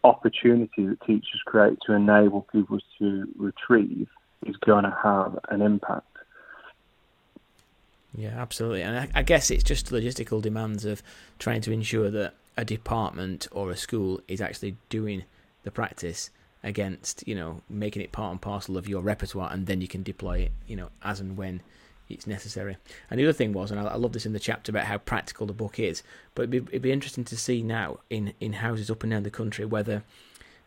[0.04, 4.08] opportunity that teachers create to enable pupils to retrieve
[4.46, 6.06] is going to have an impact.
[8.16, 8.82] Yeah, absolutely.
[8.82, 11.04] And I, I, guess it's just logistical demands of
[11.38, 15.24] trying to ensure that a department or a school is actually doing
[15.64, 16.32] the practice
[16.64, 20.04] against, you know, making it part and parcel of your repertoire and then you can
[20.04, 21.62] deploy it, you know, as and when
[22.10, 22.78] it's necessary.
[23.10, 24.98] And the other thing was, and I, I love this in the chapter about how
[24.98, 26.04] practical the book is,
[26.36, 29.24] but it'd be, it'd be interesting to see now in, in houses up and down
[29.24, 30.04] the country whether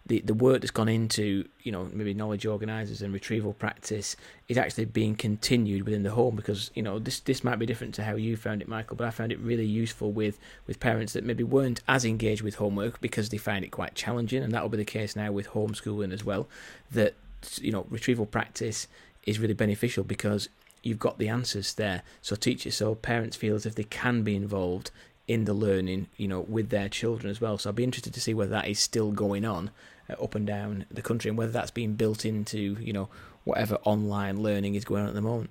[0.04, 4.16] the, the work that's gone into you know maybe knowledge organisers and retrieval practice
[4.48, 7.94] is actually being continued within the home because you know this this might be different
[7.94, 11.12] to how you found it Michael but I found it really useful with with parents
[11.12, 14.62] that maybe weren't as engaged with homework because they find it quite challenging and that
[14.62, 16.48] will be the case now with homeschooling as well
[16.90, 17.14] that
[17.60, 18.88] you know retrieval practice
[19.24, 20.48] is really beneficial because
[20.82, 24.34] you've got the answers there so teachers so parents feel as if they can be
[24.34, 24.90] involved
[25.28, 27.58] in the learning, you know, with their children as well.
[27.58, 29.70] So I'd be interested to see whether that is still going on
[30.10, 33.08] uh, up and down the country and whether that's being built into, you know,
[33.44, 35.50] whatever online learning is going on at the moment.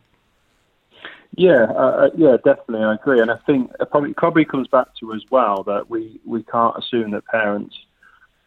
[1.36, 4.88] Yeah, uh, uh yeah, definitely, I agree, and I think it probably probably comes back
[5.00, 7.74] to as well that we, we can't assume that parents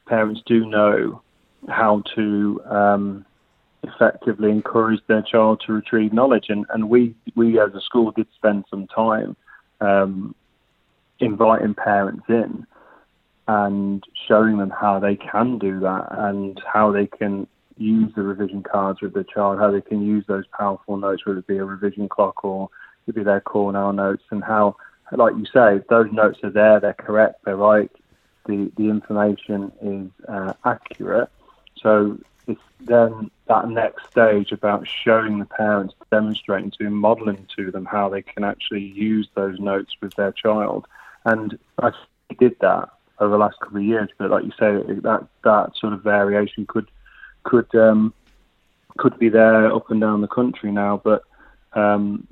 [0.07, 1.23] parents do know
[1.67, 3.27] how to um,
[3.85, 8.27] effectively encourage their child to retrieve knowledge, and, and we we as a school did
[8.35, 9.37] spend some time
[9.81, 10.35] um,
[11.21, 12.67] inviting parents in
[13.47, 18.63] and showing them how they can do that and how they can use the revision
[18.63, 21.65] cards with their child, how they can use those powerful notes, whether it be a
[21.65, 22.71] revision clock or
[23.07, 24.77] it be their Cornell notes, and how,
[25.13, 27.91] like you say, those notes are there, they're correct, they're right,
[28.47, 31.29] the, the information is uh, accurate.
[31.83, 37.71] So it's then that next stage about showing the parents, demonstrating to them, modeling to
[37.71, 40.87] them how they can actually use those notes with their child.
[41.25, 41.93] And I
[42.39, 44.11] did that over the last couple of years.
[44.19, 46.91] But like you say, that that sort of variation could
[47.45, 48.13] could um,
[48.99, 51.01] could be there up and down the country now.
[51.03, 51.25] But
[51.73, 52.27] um,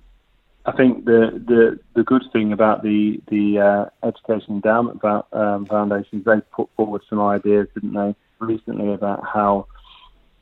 [0.64, 6.22] I think the, the the good thing about the the uh, Education Endowment um, Foundation
[6.24, 9.66] they put forward some ideas, didn't they, recently about how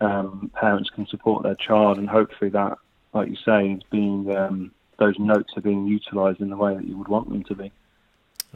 [0.00, 2.78] um, parents can support their child, and hopefully that,
[3.12, 6.86] like you say, is being um, those notes are being utilised in the way that
[6.86, 7.72] you would want them to be.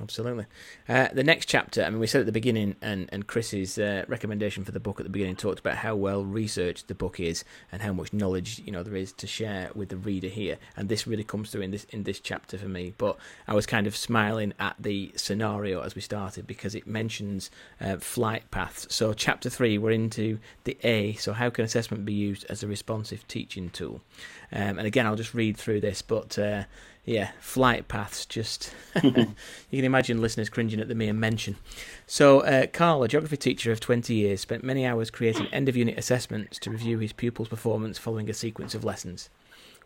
[0.01, 0.47] Absolutely.
[0.89, 4.05] Uh, the next chapter, I mean, we said at the beginning, and, and Chris's uh,
[4.09, 7.45] recommendation for the book at the beginning talked about how well researched the book is
[7.71, 10.59] and how much knowledge you know there is to share with the reader here.
[10.77, 12.93] And this really comes through in this in this chapter for me.
[12.99, 17.51] But I was kind of smiling at the scenario as we started because it mentions
[17.81, 18.93] uh, flight paths.
[18.93, 21.13] So chapter three, we're into the A.
[21.15, 24.01] So how can assessment be used as a responsive teaching tool?
[24.51, 26.65] Um, and again, I'll just read through this, but uh,
[27.05, 28.25] yeah, flight paths.
[28.25, 31.57] Just you can imagine listeners cringing at the mere mention.
[32.07, 35.77] So, uh, Carl, a geography teacher of 20 years, spent many hours creating end of
[35.77, 39.29] unit assessments to review his pupils' performance following a sequence of lessons.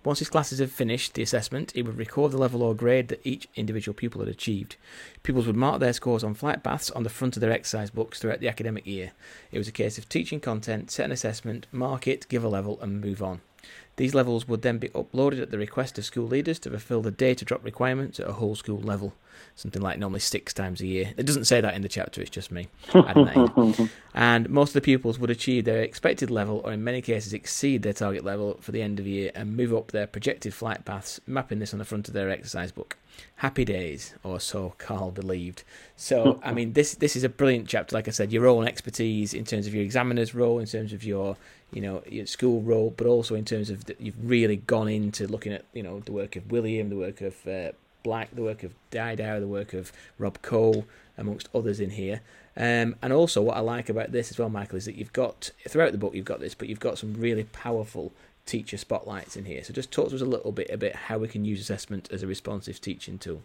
[0.04, 3.20] Once his classes had finished the assessment, he would record the level or grade that
[3.24, 4.76] each individual pupil had achieved.
[5.24, 8.20] Pupils would mark their scores on flight paths on the front of their exercise books
[8.20, 9.10] throughout the academic year.
[9.50, 12.78] It was a case of teaching content, set an assessment, mark it, give a level,
[12.80, 13.40] and move on.
[13.98, 17.10] These levels would then be uploaded at the request of school leaders to fulfill the
[17.10, 19.12] data drop requirements at a whole school level,
[19.56, 21.12] something like normally six times a year.
[21.16, 23.90] It doesn't say that in the chapter, it's just me adding that in.
[24.14, 27.82] And most of the pupils would achieve their expected level, or in many cases exceed
[27.82, 30.84] their target level for the end of the year, and move up their projected flight
[30.84, 32.96] paths, mapping this on the front of their exercise book.
[33.36, 35.62] Happy days, or so Carl believed.
[35.96, 37.94] So, I mean, this this is a brilliant chapter.
[37.94, 41.04] Like I said, your own expertise in terms of your examiner's role, in terms of
[41.04, 41.36] your
[41.72, 45.26] you know your school role, but also in terms of that you've really gone into
[45.26, 48.62] looking at you know the work of Wiliam, the work of uh, Black, the work
[48.62, 50.84] of Didau, the work of Rob Coe,
[51.16, 52.22] amongst others in here.
[52.56, 55.50] Um, and also, what I like about this as well, Michael, is that you've got
[55.68, 58.12] throughout the book you've got this, but you've got some really powerful
[58.48, 59.62] teacher spotlights in here.
[59.62, 62.22] So just talk to us a little bit about how we can use assessment as
[62.22, 63.42] a responsive teaching tool.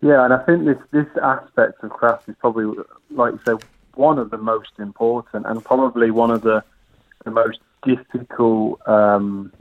[0.00, 2.66] Yeah, and I think this this aspect of craft is probably,
[3.10, 6.62] like you say, one of the most important and probably one of the
[7.24, 9.52] the most difficult um,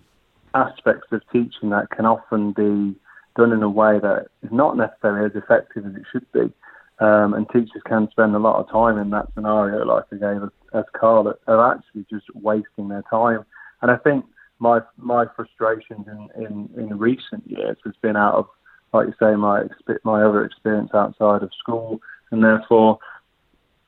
[0.54, 2.96] aspects of teaching that can often be
[3.36, 6.52] done in a way that is not necessarily as effective as it should be.
[7.00, 10.50] Um, and teachers can spend a lot of time in that scenario, like I gave
[10.74, 13.46] as, Carl, are actually just wasting their time.
[13.82, 14.26] And I think
[14.60, 18.48] my my frustrations in, in, in recent years has been out of,
[18.94, 19.64] like you say, my
[20.04, 22.00] my other experience outside of school,
[22.32, 23.00] and therefore,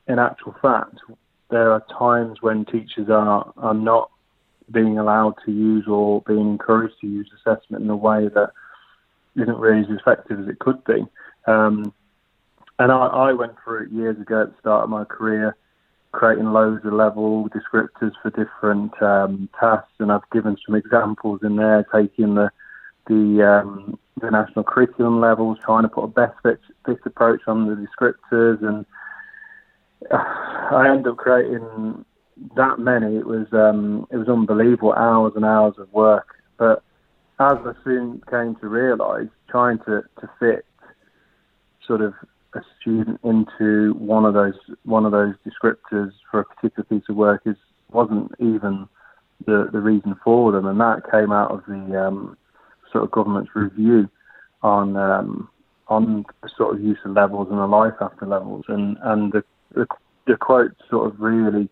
[0.06, 0.96] in actual fact,
[1.50, 4.10] there are times when teachers are are not
[4.70, 8.50] being allowed to use or being encouraged to use assessment in a way that
[9.36, 11.04] isn't really as effective as it could be.
[11.46, 11.92] Um,
[12.78, 15.56] and I, I went through it years ago at the start of my career,
[16.12, 21.56] creating loads of level descriptors for different um, tasks, and I've given some examples in
[21.56, 22.50] there, taking the
[23.06, 27.66] the, um, the national curriculum levels, trying to put a best fit, fit approach on
[27.66, 28.86] the descriptors, and
[30.12, 32.04] I end up creating
[32.56, 33.16] that many.
[33.16, 36.36] It was um, it was unbelievable hours and hours of work.
[36.56, 36.82] But
[37.38, 40.64] as I soon came to realise, trying to, to fit
[41.86, 42.14] sort of
[42.54, 47.16] a student into one of those one of those descriptors for a particular piece of
[47.16, 47.56] work is
[47.92, 48.88] wasn't even
[49.46, 52.36] the the reason for them, and that came out of the um,
[52.92, 54.08] sort of government's review
[54.62, 55.48] on um,
[55.88, 56.24] on
[56.56, 59.44] sort of use of levels and the life after levels, and and the
[59.74, 59.86] the,
[60.26, 61.68] the quote sort of really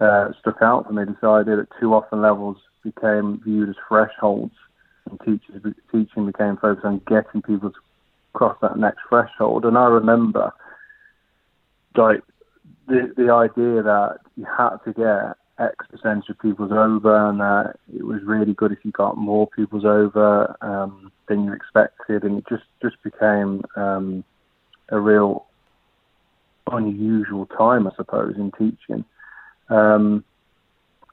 [0.00, 1.04] uh, stuck out for me.
[1.04, 4.54] This idea that too often levels became viewed as thresholds,
[5.08, 7.78] and teachers teaching became focused on getting people to
[8.34, 9.64] cross that next threshold.
[9.64, 10.52] And I remember,
[11.96, 12.20] like,
[12.86, 17.76] the the idea that you had to get X percentage of people's over, and that
[17.94, 22.38] it was really good if you got more people's over um, than you expected, and
[22.38, 24.24] it just just became um,
[24.90, 25.46] a real
[26.70, 29.04] unusual time, I suppose, in teaching.
[29.68, 30.24] Um,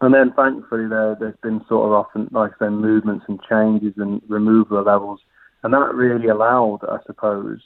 [0.02, 3.94] and then thankfully there there's been sort of often like I say movements and changes
[3.98, 5.20] and removal of levels
[5.64, 7.62] and that really allowed, I suppose,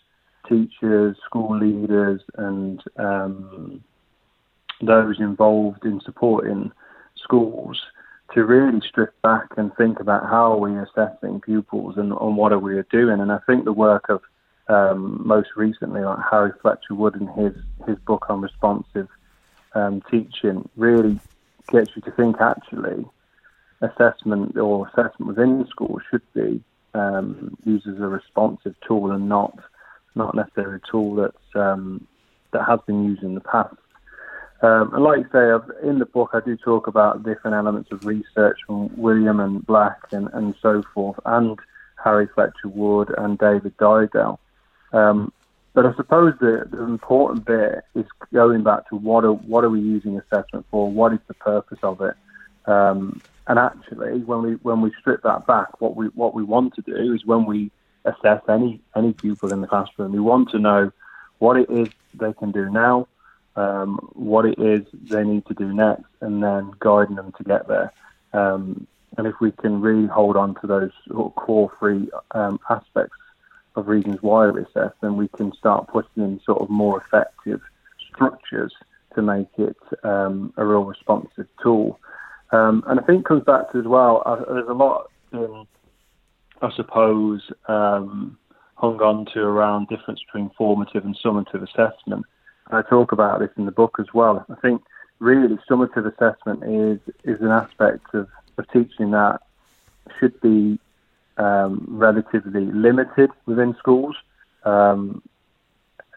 [0.47, 3.83] teachers, school leaders, and um,
[4.81, 6.71] those involved in supporting
[7.15, 7.81] schools
[8.33, 12.51] to really strip back and think about how are we assessing pupils and, and what
[12.51, 13.19] are we doing.
[13.19, 14.21] And I think the work of
[14.67, 17.53] um, most recently, like Harry Fletcher Wood and his
[17.87, 19.07] his book on responsive
[19.73, 21.19] um, teaching, really
[21.71, 23.05] gets you to think actually
[23.81, 26.63] assessment or assessment within schools should be
[26.95, 29.57] um, used a responsive tool and not
[30.15, 32.07] not necessarily a tool that's um,
[32.51, 33.75] that has been used in the past.
[34.61, 38.05] Um, and like you say, in the book, I do talk about different elements of
[38.05, 41.59] research from Wiliam and Black and, and so forth, and
[42.01, 44.37] Harry Fletcher Wood and David Didau.
[44.93, 45.33] Um,
[45.73, 49.69] but I suppose the, the important bit is going back to what are what are
[49.69, 50.89] we using assessment for?
[50.89, 52.15] What is the purpose of it?
[52.67, 56.73] Um, and actually, when we when we strip that back, what we what we want
[56.75, 57.71] to do is when we
[58.05, 60.91] assess any any pupil in the classroom, we want to know
[61.39, 63.07] what it is they can do now,
[63.55, 67.67] um, what it is they need to do next, and then guiding them to get
[67.67, 67.93] there.
[68.33, 68.87] Um,
[69.17, 73.17] and if we can really hold on to those sort of core three um, aspects
[73.75, 77.61] of reasons why we assess, then we can start putting in sort of more effective
[78.13, 78.73] structures
[79.13, 81.99] to make it um, a real responsive tool.
[82.55, 85.67] Um, and I think it comes back to as well, uh, there's a lot in,
[86.61, 88.37] I suppose, um,
[88.75, 92.25] hung on to around difference between formative and summative assessment.
[92.67, 94.45] And I talk about this in the book as well.
[94.49, 94.81] I think
[95.19, 98.27] really summative assessment is is an aspect of,
[98.57, 99.41] of teaching that
[100.19, 100.79] should be
[101.37, 104.15] um, relatively limited within schools.
[104.63, 105.21] Um,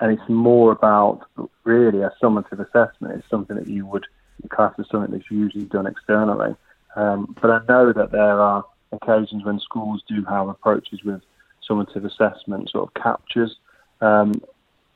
[0.00, 1.26] and it's more about
[1.64, 3.14] really a summative assessment.
[3.16, 4.06] It's something that you would
[4.48, 6.54] class as something that's usually done externally.
[6.96, 11.20] Um, but I know that there are occasions when schools do have approaches with
[11.68, 13.56] summative assessment sort of captures,
[14.00, 14.40] um,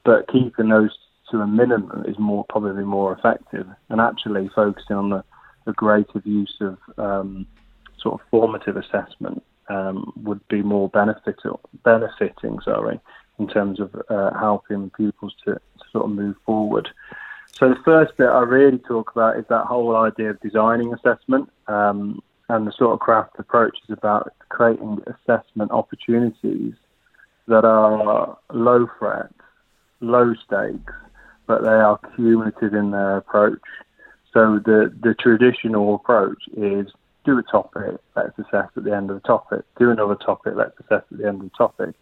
[0.05, 0.97] but keeping those
[1.31, 5.25] to a minimum is more probably more effective, and actually focusing on the,
[5.67, 7.47] the greater use of um,
[7.99, 13.01] sort of formative assessment um, would be more beneficial, benefiting, sorry,
[13.39, 16.89] in terms of uh, helping pupils to, to, sort of move forward.
[17.53, 21.51] So the first bit I really talk about is that whole idea of designing assessment,
[21.69, 26.75] um, and the sort of craft approach is about creating assessment opportunities
[27.47, 29.31] that are low threat,
[30.01, 30.93] low stakes,
[31.47, 33.61] but they are cumulative in their approach.
[34.33, 36.89] So the the traditional approach is
[37.25, 39.63] do a topic, let's assess at the end of the topic.
[39.79, 41.95] Do another topic, let's assess at the end of the topic.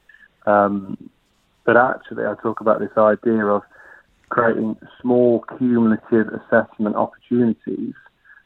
[0.47, 1.11] Um,
[1.65, 3.63] but actually, I talk about this idea of
[4.31, 7.95] creating small cumulative assessment opportunities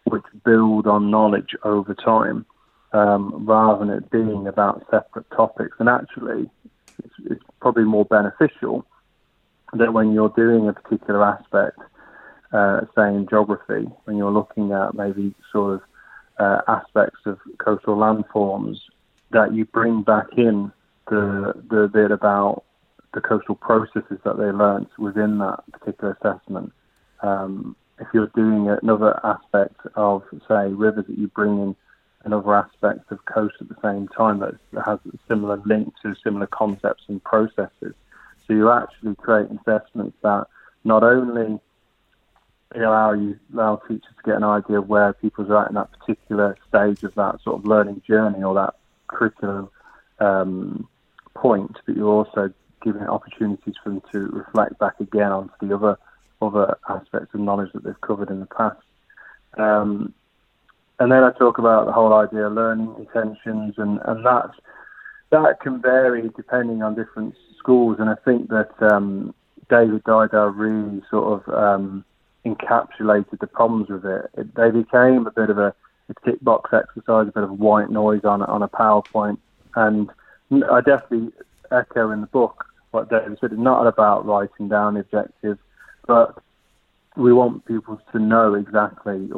[0.05, 2.45] which build on knowledge over time,
[2.93, 5.77] um, rather than it being about separate topics.
[5.79, 6.51] And actually,
[7.03, 8.87] it's, it's probably more beneficial
[9.73, 11.79] that when you're doing a particular aspect,
[12.53, 15.81] uh, say in geography, when you're looking at maybe sort of
[16.39, 18.77] uh, aspects of coastal landforms,
[19.31, 20.71] that you bring back in
[21.09, 22.65] the the bit about
[23.15, 26.73] the coastal processes that they learnt within that particular assessment.
[27.23, 31.77] Um, if you're doing another aspect of, say, rivers, that you bring in
[32.25, 34.55] another aspect of coast at the same time that
[34.85, 37.95] has a similar link to similar concepts and processes.
[38.47, 40.47] So you actually create assessments that
[40.83, 41.61] not only
[42.75, 45.91] allow you allow teachers to get an idea of where pupils are at in that
[45.93, 48.75] particular stage of that sort of learning journey or that
[49.07, 49.69] curriculum
[50.19, 50.89] um,
[51.35, 52.53] point, but you're also
[52.85, 55.99] giving opportunities for them to reflect back again onto the other
[56.43, 58.77] other aspects of knowledge that they've covered in the past.
[59.57, 60.13] Um,
[60.99, 64.51] and then I talk about the whole idea of learning intentions, and, and that
[65.31, 67.97] that can vary depending on different schools.
[67.99, 69.35] And I think that um,
[69.69, 72.05] David Didau really sort of um,
[72.45, 74.31] encapsulated the problems with it.
[74.35, 74.55] it.
[74.55, 75.75] They became a bit of a,
[76.09, 79.39] a tick box exercise, a bit of white noise on on a PowerPoint,
[79.75, 80.11] and
[80.71, 81.33] I definitely
[81.73, 83.53] echo in the book what David said.
[83.53, 85.59] It's not about writing down objectives,
[86.07, 86.39] but
[87.17, 89.29] we want people to know exactly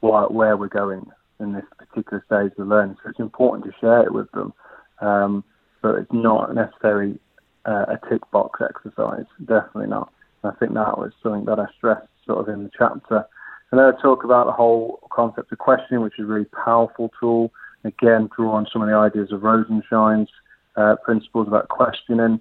[0.00, 1.06] where we're going
[1.40, 2.96] in this particular stage of learning.
[3.02, 4.52] So it's important to share it with them,
[5.00, 5.44] um,
[5.80, 7.18] but it's not necessarily
[7.64, 9.26] uh, a tick box exercise.
[9.40, 10.12] Definitely not.
[10.42, 13.24] And I think that was something that I stressed sort of in the chapter.
[13.70, 17.10] And then I talk about the whole concept of questioning, which is a really powerful
[17.18, 17.52] tool.
[17.84, 20.30] Again, draw on some of the ideas of Rosenshine's
[20.76, 22.40] uh, principles about questioning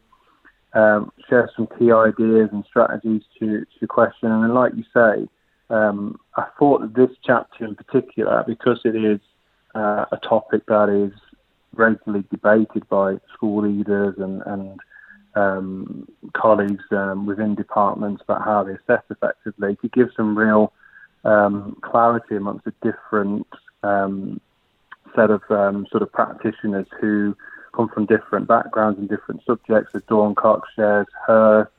[0.73, 4.31] um, share some key ideas and strategies to, to question.
[4.31, 5.27] And then, like you say,
[5.69, 9.19] um, I thought this chapter in particular, because it is
[9.75, 11.17] uh, a topic that is
[11.75, 14.79] regularly debated by school leaders and, and
[15.35, 20.73] um, colleagues um, within departments about how they assess effectively, to give some real
[21.23, 23.47] um, clarity amongst a different
[23.81, 24.39] um,
[25.15, 27.35] set of sort of practitioners who
[27.73, 29.91] come from different backgrounds and different subjects.
[29.95, 31.69] As Dawn Cox shares her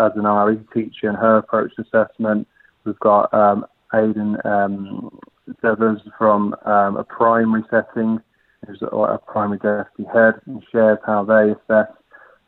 [0.00, 2.46] as an RE teacher and her approach to assessment.
[2.84, 5.18] We've got um, Aidan um,
[5.62, 8.20] Severs from um, a primary setting,
[8.66, 11.92] who's a primary deputy head, and shares how they assess.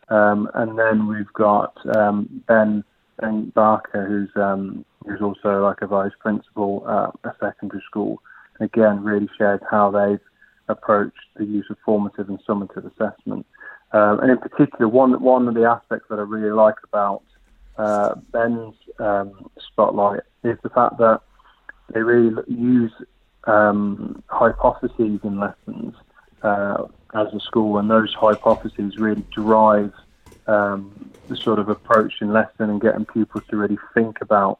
[0.09, 2.83] Um, and then we've got um, Ben,
[3.21, 6.85] ben Barker, who's um, who's also like a vice principal
[7.25, 8.23] at a secondary school.
[8.59, 10.21] And again, really shares how they've
[10.69, 13.47] approach the use of formative and summative assessment.
[13.93, 17.23] Um, and in particular, one one of the aspects that I really like about
[17.77, 21.21] uh, Ben's um, spotlight is the fact that
[21.93, 22.93] they really use
[23.45, 25.95] um, hypotheses in lessons
[26.43, 29.93] uh, as a school, and those hypotheses really drive
[30.47, 34.59] um, the sort of approach in lesson and getting pupils to really think about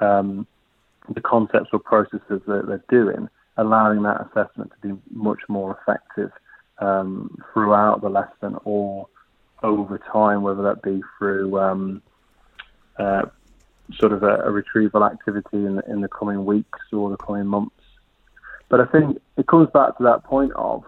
[0.00, 0.46] um,
[1.14, 6.30] the concepts or processes that they're doing allowing that assessment to be much more effective
[6.78, 9.08] um, throughout the lesson or
[9.62, 12.02] over time, whether that be through um,
[12.98, 13.22] uh,
[13.94, 17.46] sort of a, a, retrieval activity in the, in the coming weeks or the coming
[17.46, 17.74] months.
[18.68, 20.84] But I think it comes back to that point of,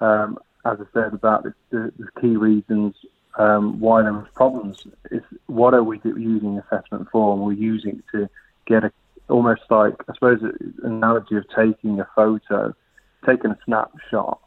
[0.00, 2.94] um, as I said, about the, the, the key reasons
[3.36, 4.86] um, why there was problems.
[5.10, 7.34] Is what are we using assessment for?
[7.34, 8.30] And we're using it to
[8.66, 8.92] get a
[9.28, 12.74] almost like I suppose an analogy of taking a photo,
[13.26, 14.40] taking a snapshot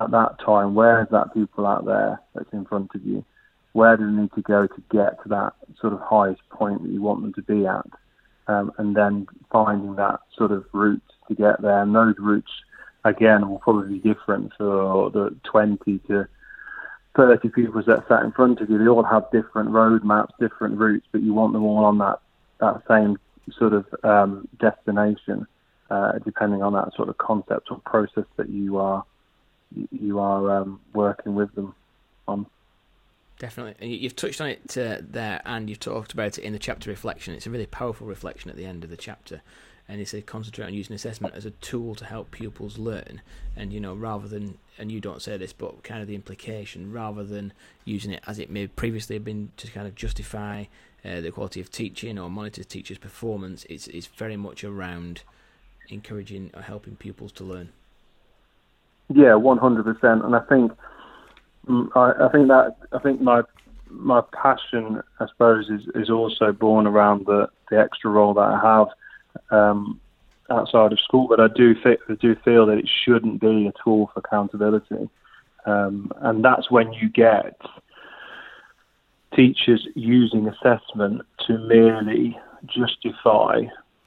[0.00, 0.74] at that time.
[0.74, 3.24] Where is that people out there that's in front of you?
[3.72, 6.90] Where do they need to go to get to that sort of highest point that
[6.90, 7.86] you want them to be at?
[8.46, 11.82] Um, and then finding that sort of route to get there.
[11.82, 12.50] And those routes
[13.04, 16.26] again will probably be different for the 20 to
[17.14, 18.78] 30 people that sat in front of you.
[18.78, 22.20] They all have different roadmaps, different routes, but you want them all on that,
[22.60, 23.18] that same
[23.58, 25.46] sort of um, destination,
[25.90, 29.04] uh, depending on that sort of concept or process that you are
[29.92, 31.74] you are um, working with them
[32.26, 32.46] on.
[33.38, 36.58] Definitely, and you've touched on it uh, there, and you've talked about it in the
[36.58, 37.34] chapter reflection.
[37.34, 39.42] It's a really powerful reflection at the end of the chapter,
[39.88, 43.22] and it's a concentrate on using assessment as a tool to help pupils learn.
[43.56, 46.92] And you know, rather than, and you don't say this, but kind of the implication,
[46.92, 47.52] rather than
[47.84, 50.64] using it as it may previously have been to kind of justify
[51.04, 55.22] uh, the quality of teaching or monitor teachers' performance, it's it's very much around
[55.88, 57.70] encouraging or helping pupils to learn.
[59.08, 60.72] Yeah, one hundred percent, and I think
[61.68, 63.42] Mm, I, I think that I think my
[63.90, 68.60] my passion, I suppose, is, is also born around the, the extra role that I
[68.62, 68.88] have
[69.50, 70.00] um,
[70.50, 71.28] outside of school.
[71.28, 75.08] But I do th- I do feel that it shouldn't be a tool for accountability,
[75.66, 77.60] um, and that's when you get
[79.34, 83.62] teachers using assessment to merely justify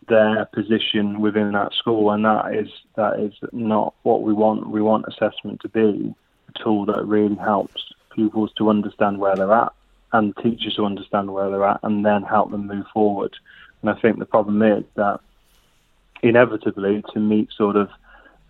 [0.07, 4.69] their position within that school, and that is that is not what we want.
[4.69, 6.13] We want assessment to be
[6.49, 9.71] a tool that really helps pupils to understand where they're at
[10.13, 13.33] and teachers to understand where they're at and then help them move forward.
[13.81, 15.19] And I think the problem is that
[16.21, 17.89] inevitably to meet sort of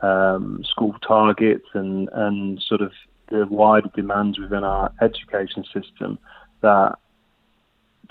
[0.02, 2.92] um, school targets and, and sort of
[3.30, 6.20] the wider demands within our education system
[6.62, 6.96] that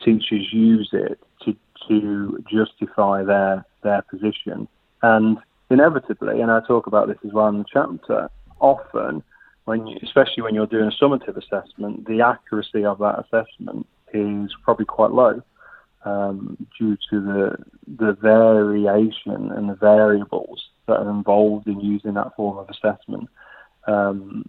[0.03, 1.55] teachers use it to,
[1.89, 4.66] to justify their, their position.
[5.03, 9.23] And inevitably, and I talk about this as well in the chapter, often
[9.66, 14.51] when you, especially when you're doing a summative assessment, the accuracy of that assessment is
[14.64, 15.43] probably quite low
[16.05, 22.34] um, due to the the variation and the variables that are involved in using that
[22.36, 23.28] form of assessment.
[23.86, 24.48] Um,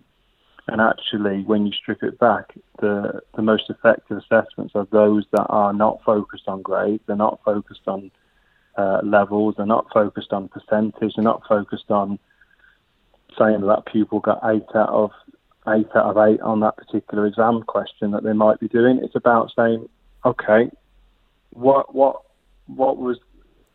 [0.68, 5.48] and actually, when you strip it back, the the most effective assessments are those that
[5.50, 7.02] are not focused on grade.
[7.06, 8.12] They're not focused on
[8.78, 9.56] uh, levels.
[9.58, 11.14] They're not focused on percentage.
[11.16, 12.20] They're not focused on
[13.38, 15.12] saying that that pupil got eight out of
[15.68, 19.00] eight out of eight on that particular exam question that they might be doing.
[19.04, 19.88] It's about saying,
[20.26, 20.70] okay,
[21.52, 22.22] what what
[22.68, 23.18] what was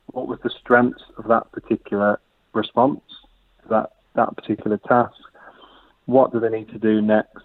[0.07, 2.21] what was the strength of that particular
[2.53, 3.01] response
[3.71, 5.17] that that particular task?
[6.07, 7.45] What do they need to do next,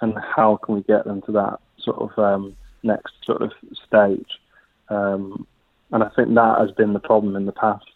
[0.00, 3.52] and how can we get them to that sort of um, next sort of
[3.86, 4.38] stage?
[4.88, 5.46] Um,
[5.90, 7.86] and I think that has been the problem in the past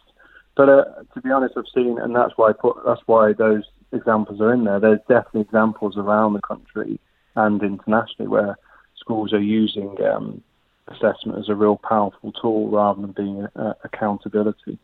[0.59, 3.63] but uh, to be honest, I've seen, and that's why I put, that's why those
[3.93, 4.77] examples are in there.
[4.77, 6.99] There's definitely examples around the country
[7.37, 8.57] and internationally where
[8.97, 10.43] schools are using um,
[10.89, 14.77] assessment as a real powerful tool rather than being an accountability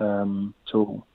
[0.00, 1.06] um, tool.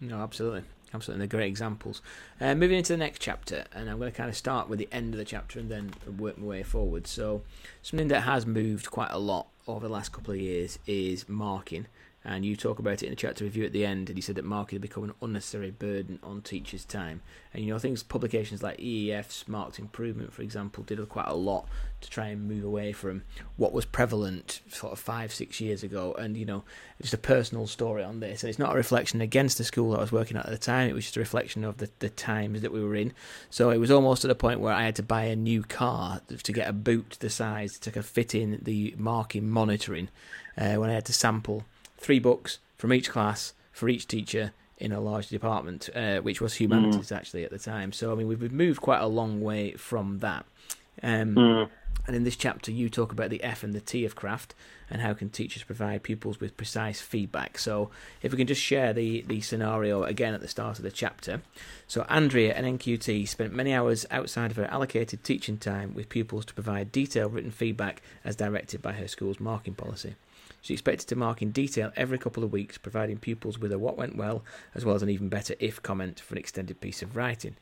[0.00, 0.64] No, absolutely.
[0.94, 2.02] Absolutely, they're great examples.
[2.38, 4.88] Uh, moving into the next chapter, and I'm going to kind of start with the
[4.92, 7.06] end of the chapter and then work my way forward.
[7.06, 7.40] So,
[7.80, 11.86] something that has moved quite a lot over the last couple of years is marking
[12.24, 14.36] and you talk about it in the chapter review at the end, and you said
[14.36, 17.20] that marking had become an unnecessary burden on teachers' time.
[17.52, 21.66] And you know, things publications like EEF's Marked Improvement, for example, did quite a lot
[22.00, 23.22] to try and move away from
[23.56, 26.14] what was prevalent sort of five, six years ago.
[26.14, 26.62] And you know,
[27.00, 29.98] just a personal story on this, and it's not a reflection against the school that
[29.98, 30.88] I was working at at the time.
[30.88, 33.12] It was just a reflection of the the times that we were in.
[33.50, 36.20] So it was almost at a point where I had to buy a new car
[36.40, 40.08] to get a boot the size to fit in the marking monitoring
[40.56, 41.64] uh, when I had to sample
[42.02, 46.54] three books from each class for each teacher in a large department, uh, which was
[46.54, 47.16] humanities mm.
[47.16, 47.92] actually at the time.
[47.92, 50.44] So I mean, we've moved quite a long way from that.
[51.02, 51.68] Um, mm.
[52.06, 54.56] And in this chapter, you talk about the F and the T of craft
[54.90, 57.58] and how can teachers provide pupils with precise feedback.
[57.58, 57.90] So,
[58.22, 61.42] if we can just share the, the scenario again at the start of the chapter.
[61.86, 66.44] So, Andrea at NQT spent many hours outside of her allocated teaching time with pupils
[66.46, 70.16] to provide detailed written feedback as directed by her school's marking policy.
[70.62, 73.98] She expected to mark in detail every couple of weeks, providing pupils with a what
[73.98, 74.44] went well,
[74.76, 77.56] as well as an even better if comment for an extended piece of writing.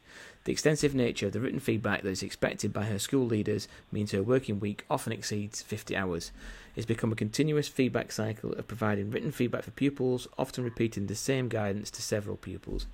[0.44, 4.12] The extensive nature of the written feedback that is expected by her school leaders means
[4.12, 6.30] her working week often exceeds 50 hours.
[6.76, 11.14] It's become a continuous feedback cycle of providing written feedback for pupils, often repeating the
[11.14, 12.86] same guidance to several pupils.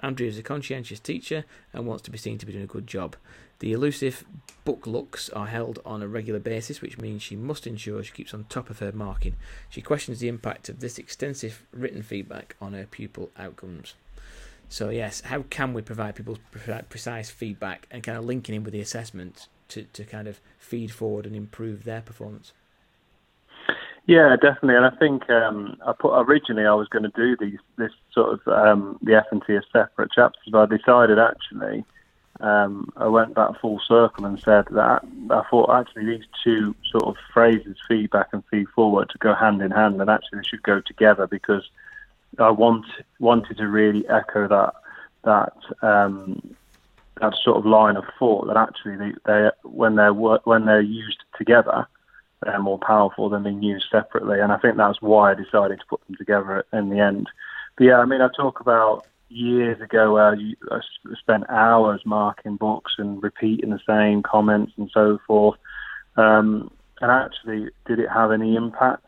[0.00, 2.86] Andrea is a conscientious teacher and wants to be seen to be doing a good
[2.86, 3.16] job.
[3.60, 4.24] The elusive
[4.64, 8.34] book looks are held on a regular basis, which means she must ensure she keeps
[8.34, 9.36] on top of her marking.
[9.68, 13.94] She questions the impact of this extensive written feedback on her pupil outcomes.
[14.68, 16.38] So, yes, how can we provide people
[16.88, 20.90] precise feedback and kind of linking in with the assessment to, to kind of feed
[20.90, 22.52] forward and improve their performance?
[24.06, 24.76] Yeah, definitely.
[24.76, 28.34] And I think um, I put originally I was going to do these this sort
[28.34, 31.84] of um, the F and T as separate chapters, but I decided actually
[32.44, 37.04] um, I went back full circle and said that I thought actually these two sort
[37.04, 40.62] of phrases, feedback and feed forward, to go hand in hand, and actually they should
[40.62, 41.68] go together because
[42.38, 42.86] I want
[43.18, 44.74] wanted to really echo that
[45.24, 46.54] that um,
[47.20, 51.24] that sort of line of thought that actually they, they when they're when they're used
[51.38, 51.86] together
[52.42, 54.38] they're more powerful than being used separately.
[54.38, 57.28] And I think that's why I decided to put them together in the end.
[57.76, 60.80] But yeah, I mean, I talk about years ago where you, I
[61.18, 65.58] spent hours marking books and repeating the same comments and so forth.
[66.16, 66.70] Um,
[67.00, 69.06] and actually, did it have any impact?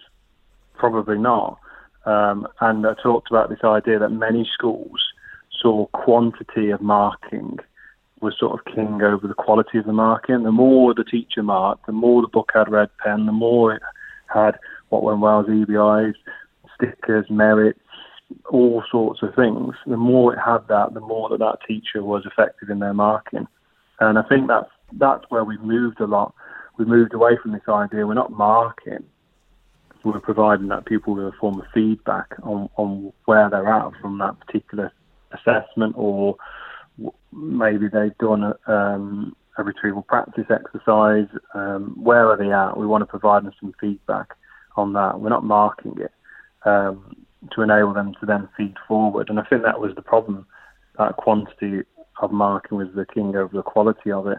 [0.75, 1.59] Probably not.
[2.05, 5.01] Um, and I talked about this idea that many schools
[5.61, 7.59] saw quantity of marking
[8.21, 10.43] was sort of king over the quality of the marking.
[10.43, 13.83] The more the teacher marked, the more the book had red pen, the more it
[14.33, 14.59] had
[14.89, 16.14] what went well as EBIs,
[16.75, 17.81] stickers, merits,
[18.51, 19.74] all sorts of things.
[19.87, 23.47] The more it had that, the more that that teacher was effective in their marking.
[24.01, 26.35] And I think that's that's where we've moved a lot.
[26.79, 28.07] We've moved away from this idea.
[28.07, 29.05] We're not marking.
[30.05, 34.18] We're providing that pupil with a form of feedback on, on where they're at from
[34.18, 34.93] that particular
[35.33, 36.37] assessment or
[37.33, 41.27] maybe they've done a, um, a retrieval practice exercise.
[41.55, 42.79] Um, where are they at?
[42.79, 44.35] We want to provide them some feedback
[44.77, 45.20] on that.
[45.20, 46.12] We're not marking it
[46.64, 49.28] um, to enable them to then feed forward.
[49.28, 50.47] And I think that was the problem.
[50.99, 51.82] That quantity
[52.20, 54.38] of marking was the king over the quality of it.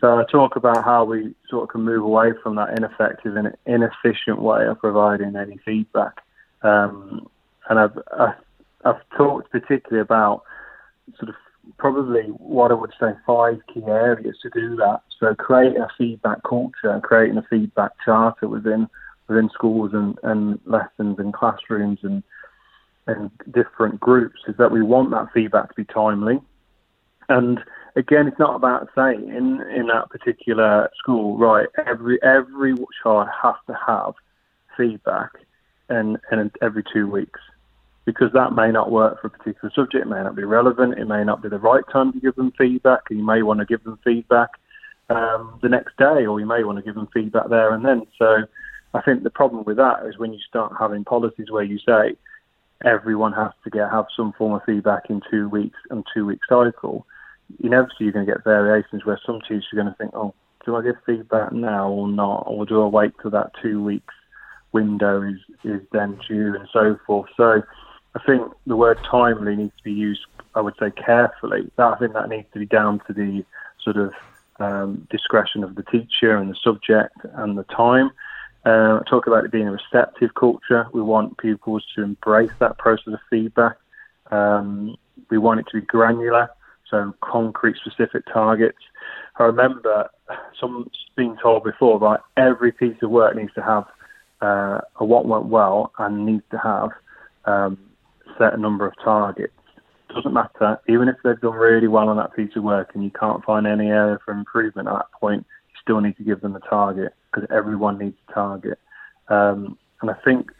[0.00, 3.54] So I talk about how we sort of can move away from that ineffective and
[3.66, 6.20] inefficient way of providing any feedback.
[6.62, 7.28] Um,
[7.68, 8.34] and I've, I've,
[8.84, 10.42] I've talked particularly about
[11.16, 11.34] sort of
[11.78, 15.02] probably what I would say five key areas to do that.
[15.20, 18.88] So create a feedback culture, and creating a feedback charter within
[19.32, 22.22] within schools and, and lessons and classrooms and
[23.08, 26.40] and different groups is that we want that feedback to be timely.
[27.28, 27.58] And
[27.96, 33.76] again, it's not about saying in, that particular school, right, every every child has to
[33.86, 34.14] have
[34.76, 35.30] feedback
[35.88, 37.40] and, and every two weeks
[38.04, 41.06] because that may not work for a particular subject, it may not be relevant, it
[41.06, 43.66] may not be the right time to give them feedback, and you may want to
[43.66, 44.48] give them feedback
[45.08, 48.02] um, the next day, or you may want to give them feedback there and then.
[48.18, 48.44] So
[48.94, 52.16] I think the problem with that is when you start having policies where you say
[52.84, 56.40] everyone has to get have some form of feedback in two weeks and two week
[56.48, 57.06] cycle,
[57.62, 60.34] inevitably you're going to get variations where some teachers are going to think, oh,
[60.64, 64.14] do I give feedback now or not, or do I wait till that two weeks
[64.72, 67.30] window is is then due and so forth.
[67.36, 67.62] So
[68.14, 70.22] I think the word timely needs to be used,
[70.54, 71.70] I would say, carefully.
[71.76, 73.44] That, I think that needs to be down to the
[73.82, 74.12] sort of
[74.58, 78.10] um, discretion of the teacher and the subject and the time.
[78.64, 80.86] Uh, talk about it being a receptive culture.
[80.92, 83.76] We want pupils to embrace that process of feedback.
[84.30, 84.96] Um,
[85.30, 86.48] we want it to be granular,
[86.88, 88.78] so concrete, specific targets.
[89.36, 90.10] I remember
[90.60, 93.86] some being told before, right, every piece of work needs to have
[94.40, 96.90] uh, a what went well and needs to have
[97.44, 97.78] um,
[98.38, 99.52] a number of targets.
[100.14, 103.10] Doesn't matter, even if they've done really well on that piece of work and you
[103.10, 105.46] can't find any area for improvement at that point,
[105.82, 108.78] still need to give them a target because everyone needs a target.
[109.28, 110.50] Um, and I think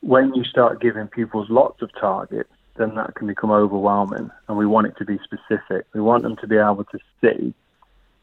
[0.00, 4.30] when you start giving pupils lots of targets, then that can become overwhelming.
[4.48, 5.86] And we want it to be specific.
[5.94, 7.54] We want them to be able to see,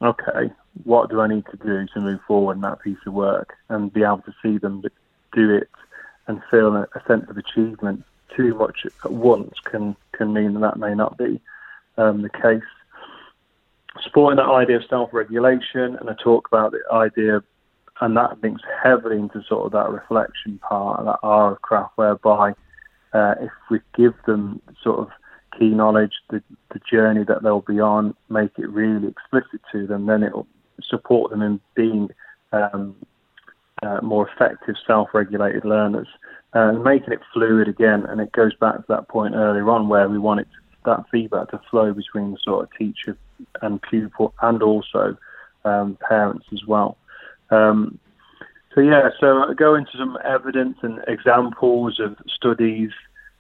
[0.02, 0.52] okay,
[0.84, 3.94] what do I need to do to move forward in that piece of work, and
[3.94, 4.84] be able to see them
[5.34, 5.70] do it
[6.28, 8.04] and feel a, sense of achievement
[8.36, 11.40] too much at once can can mean that that may not be
[11.98, 12.62] um, the case.
[14.04, 17.42] Supporting that idea of self-regulation, and I talk about the idea,
[18.02, 22.54] and that links heavily into sort of that reflection part, that R of craft, whereby
[23.14, 25.10] uh, if we give them sort of
[25.58, 26.44] key knowledge, the,
[26.74, 30.48] the journey that they'll be on, make it really explicit to them, then it'll
[30.84, 32.10] support them in being
[32.52, 32.96] um,
[33.82, 36.08] uh, more effective self-regulated learners
[36.54, 38.06] and making it fluid again.
[38.06, 40.48] And it goes back to that point earlier on where we want it
[40.88, 43.16] that feedback to flow between sort of teacher
[43.62, 45.16] and pupil and also
[45.64, 46.98] um, parents as well.
[47.52, 48.00] Um,
[48.74, 52.92] so yeah, so I go into some evidence and examples of studies,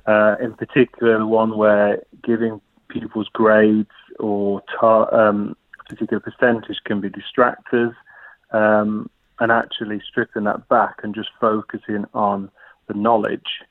[0.06, 3.90] uh, in particular the one where giving pupils grades
[4.20, 5.56] or tar- um,
[5.88, 7.94] particular percentage can be distractors,
[8.52, 12.50] um, and actually stripping that back and just focusing on
[12.88, 13.62] the knowledge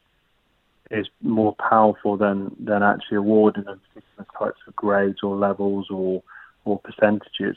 [0.91, 6.23] is more powerful than, than actually awarding them particular types of grades or levels or
[6.65, 7.57] or percentages.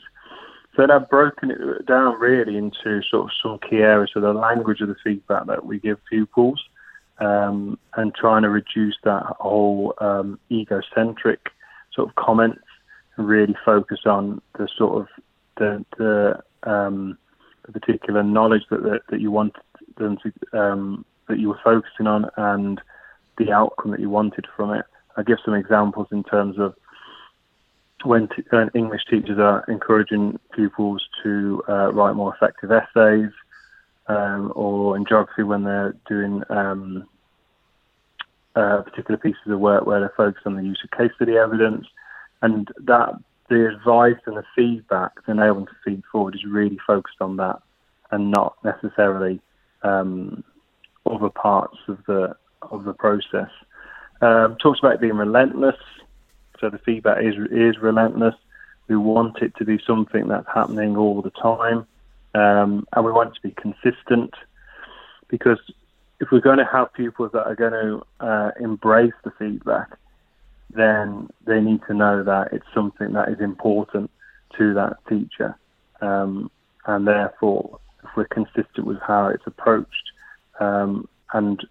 [0.76, 4.10] So they've broken it down really into sort of some key areas.
[4.14, 6.62] So the language of the feedback that we give pupils,
[7.18, 11.50] um, and trying to reduce that whole um, egocentric
[11.92, 12.62] sort of comments
[13.16, 15.08] and really focus on the sort of
[15.56, 17.18] the the, um,
[17.66, 19.56] the particular knowledge that, that that you want
[19.98, 22.80] them to um, that you were focusing on and
[23.40, 24.84] the outcome that you wanted from it.
[25.16, 26.74] I give some examples in terms of
[28.04, 28.42] when, t-
[28.74, 33.30] English teachers are encouraging pupils to uh, write more effective essays,
[34.06, 37.06] um, or in geography when they're doing um,
[38.56, 41.86] uh, particular pieces of work where they're focused on the use of case study evidence,
[42.42, 43.10] and that
[43.48, 47.60] the advice and the feedback enable them to feed forward is really focused on that,
[48.10, 49.40] and not necessarily
[49.82, 50.42] um,
[51.06, 53.50] other parts of the of the process.
[54.20, 55.76] Um, talks about being relentless.
[56.60, 58.34] So the feedback is is relentless.
[58.88, 61.86] We want it to be something that's happening all the time,
[62.34, 64.34] um, and we want it to be consistent.
[65.28, 65.58] Because
[66.20, 69.96] if we're going to have pupils that are going to uh, embrace the feedback,
[70.74, 74.10] then they need to know that it's something that is important
[74.58, 75.56] to that teacher,
[76.00, 76.50] um,
[76.86, 80.10] and therefore, if we're consistent with how it's approached,
[80.58, 81.66] um, and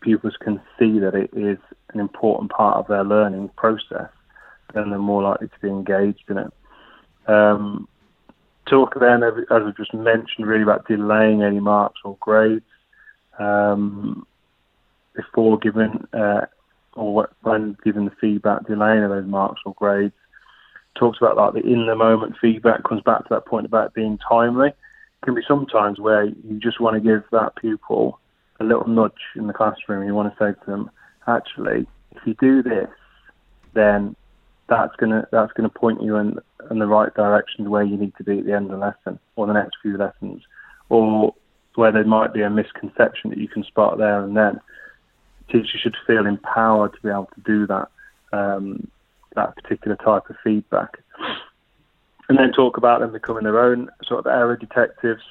[0.00, 1.58] pupils can see that it is
[1.92, 4.08] an important part of their learning process,
[4.74, 6.52] then they're more likely to be engaged in it.
[7.26, 7.88] Um,
[8.66, 12.64] talk then, as I just mentioned, really about delaying any marks or grades
[13.38, 14.26] um,
[15.14, 16.46] before giving uh,
[16.94, 20.14] or when giving the feedback, delaying those marks or grades.
[20.96, 24.18] Talks about like the in the moment feedback comes back to that point about being
[24.28, 24.72] timely.
[25.24, 28.19] Can be sometimes where you just want to give that pupil
[28.60, 30.06] a little nudge in the classroom.
[30.06, 30.90] You want to say to them,
[31.26, 32.88] actually, if you do this,
[33.72, 34.14] then
[34.68, 36.38] that's gonna that's gonna point you in
[36.70, 38.86] in the right direction to where you need to be at the end of the
[38.86, 40.42] lesson or the next few lessons,
[40.88, 41.34] or
[41.74, 44.60] where there might be a misconception that you can spot there and then.
[45.48, 47.88] Teachers should feel empowered to be able to do that
[48.32, 48.86] um,
[49.34, 50.98] that particular type of feedback,
[52.28, 55.24] and then talk about them becoming their own sort of error detectives,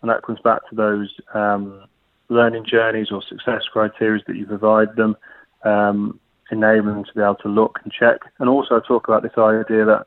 [0.00, 1.84] and that comes back to those um,
[2.28, 5.16] learning journeys or success criteria that you provide them,
[5.64, 6.18] um,
[6.50, 8.20] enabling them to be able to look and check.
[8.38, 10.06] And also talk about this idea that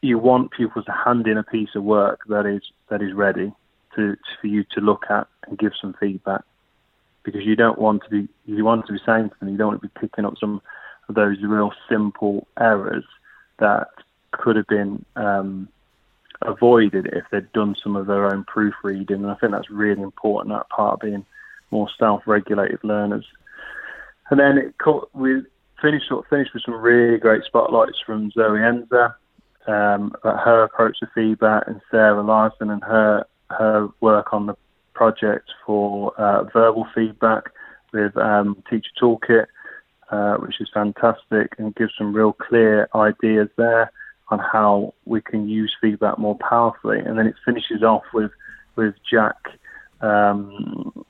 [0.00, 3.52] you want pupils to hand in a piece of work that is that is ready
[3.96, 6.42] to for you to look at and give some feedback.
[7.22, 9.82] Because you don't want to be you want to be saying them, you don't want
[9.82, 10.60] to be picking up some
[11.08, 13.04] of those real simple errors
[13.58, 13.88] that
[14.32, 15.68] could have been um,
[16.44, 19.22] avoided if they'd done some of their own proofreading.
[19.22, 21.26] And I think that's really important, that part of being
[21.70, 23.26] more self-regulated learners.
[24.30, 24.74] And then it,
[25.12, 25.42] we
[25.80, 29.14] finished sort of finished with some really great spotlights from Zoe Enser
[29.66, 34.56] um, about her approach to feedback and Sarah Larson and her her work on the
[34.94, 37.44] project for uh, verbal feedback
[37.92, 39.46] with um, Teacher Toolkit,
[40.10, 43.92] uh, which is fantastic and gives some real clear ideas there
[44.28, 46.98] on how we can use feedback more powerfully.
[46.98, 48.30] And then it finishes off with
[48.76, 49.36] with Jack
[50.00, 51.04] um,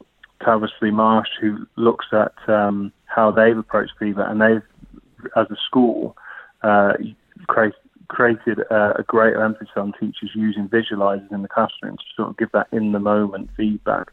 [0.90, 4.62] Marsh, who looks at um, how they've approached feedback, and they've,
[5.36, 6.16] as a school,
[6.62, 6.92] uh,
[7.46, 7.74] create,
[8.08, 9.04] created a, a
[9.40, 13.00] emphasis on teachers using visualizers in the classroom to sort of give that in the
[13.00, 14.08] moment feedback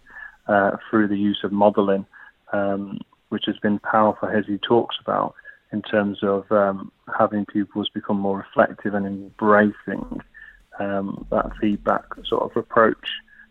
[0.47, 2.05] uh, through the use of modeling,
[2.53, 2.99] um,
[3.29, 5.35] which has been powerful as he talks about
[5.71, 10.21] in terms of um, having pupils become more reflective and embracing
[10.79, 13.07] um, that feedback sort of approach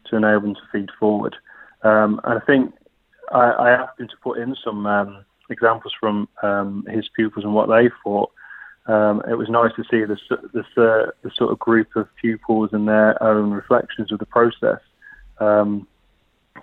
[0.06, 1.36] to enable them to feed forward.
[1.82, 2.74] Um, and I think
[3.32, 7.54] I, I, asked him to put in some um, examples from um, his pupils and
[7.54, 8.30] what they thought.
[8.86, 10.20] Um, it was nice to see this,
[10.52, 14.80] this the sort of group of pupils and their own reflections of the process.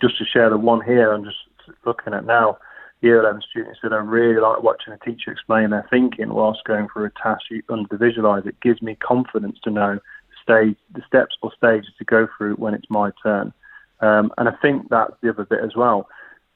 [0.02, 1.38] just to share the one here, I'm just
[1.86, 2.58] looking at now
[3.02, 6.88] year 11 students that I really like watching a teacher explain their thinking whilst going
[6.92, 8.46] through a task under the visualize.
[8.46, 12.56] It gives me confidence to know the stage, the steps or stages to go through
[12.56, 13.54] when it's my turn.
[14.00, 16.08] Um, and I think that's the other bit as well.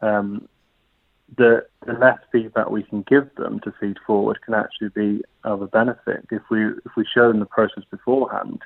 [0.02, 0.48] Um,
[1.38, 5.62] the, the less feedback we can give them to feed forward can actually be of
[5.62, 6.26] a benefit.
[6.30, 8.62] If we if we show them the process beforehand,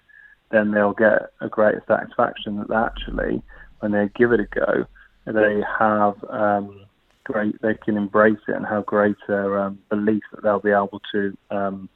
[0.51, 3.43] then they'll get a greater satisfaction that actually,
[3.79, 4.85] when they give it a go,
[5.25, 6.85] they have um,
[7.25, 11.37] great they can embrace it and have greater um, belief that they'll be able to
[11.51, 11.89] um,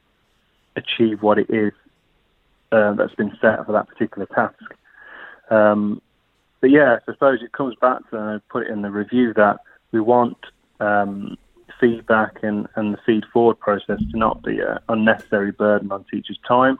[0.76, 1.72] achieve what it is
[2.72, 4.62] uh, that's been set for that particular task.
[5.50, 6.02] Um,
[6.62, 9.34] but yeah, I suppose it comes back to, and I put it in the review,
[9.36, 9.62] that
[9.92, 10.38] we want
[10.80, 11.38] um,
[11.80, 16.40] feedback and, and the feed forward process to not be an unnecessary burden on teachers'
[16.48, 16.78] time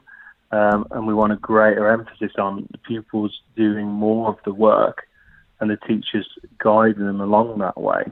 [0.52, 5.06] um, and we want a greater emphasis on the pupils doing more of the work
[5.60, 6.28] and the teachers
[6.58, 8.04] guiding them along that way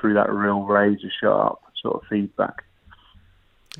[0.00, 2.65] through that real razor sharp sort of feedback.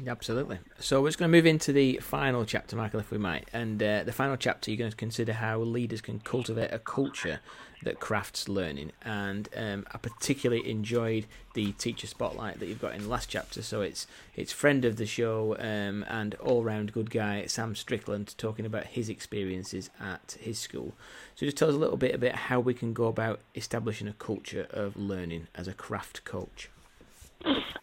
[0.07, 0.59] Absolutely.
[0.78, 3.49] So we're just going to move into the final chapter, Michael, if we might.
[3.53, 7.40] And uh, the final chapter, you're going to consider how leaders can cultivate a culture
[7.82, 8.92] that crafts learning.
[9.03, 13.62] And um, I particularly enjoyed the teacher spotlight that you've got in the last chapter.
[13.62, 18.34] So it's it's friend of the show um, and all round good guy Sam Strickland
[18.36, 20.94] talking about his experiences at his school.
[21.34, 24.14] So just tell us a little bit about how we can go about establishing a
[24.14, 26.70] culture of learning as a craft coach.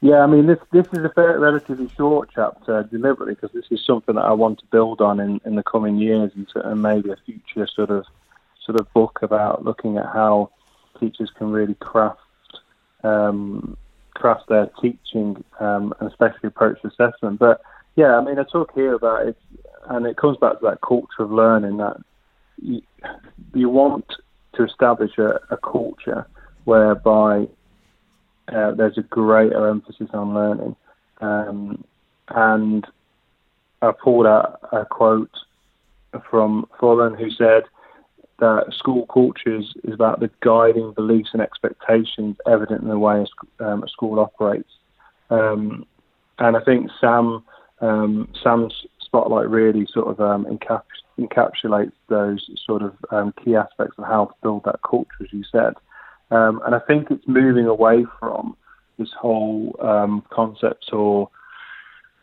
[0.02, 3.86] Yeah, I mean this this is a fair, relatively short chapter deliberately because this is
[3.86, 7.10] something that I want to build on in, in the coming years and, and maybe
[7.10, 8.06] a future sort of
[8.66, 10.50] sort of book about looking at how
[11.00, 12.20] teachers can really craft
[13.04, 13.78] um,
[14.14, 17.40] craft their teaching um, and especially approach assessment.
[17.40, 17.62] But
[17.96, 19.38] yeah, I mean I talk here about it,
[19.88, 21.98] and it comes back to that culture of learning that
[22.62, 22.82] you,
[23.54, 24.06] you want
[24.56, 26.28] to establish a, a culture
[26.66, 27.48] whereby
[28.48, 30.76] uh, there's a greater emphasis on learning.
[31.22, 31.84] Um,
[32.30, 32.86] and
[33.82, 35.32] I pulled out a quote
[36.30, 37.64] from Fullan who said
[38.40, 43.26] that school cultures is about the guiding beliefs and expectations evident in the way
[43.60, 44.70] a, um, a school operates.
[45.30, 45.86] Um,
[46.40, 47.44] and I think Sam
[47.82, 50.82] um, Sam's spotlight really sort of um, encaps-
[51.20, 55.44] encapsulates those sort of um, key aspects of how to build that culture, as you
[55.52, 55.74] said.
[56.34, 58.58] Um, and I think it's moving away from
[58.98, 61.30] this whole um, concept or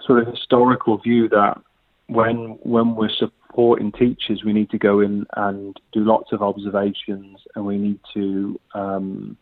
[0.05, 1.61] sort of historical view that
[2.09, 7.39] when when we're supporting teachers, we need to go in and do lots of observations,
[7.55, 9.37] and we need to um,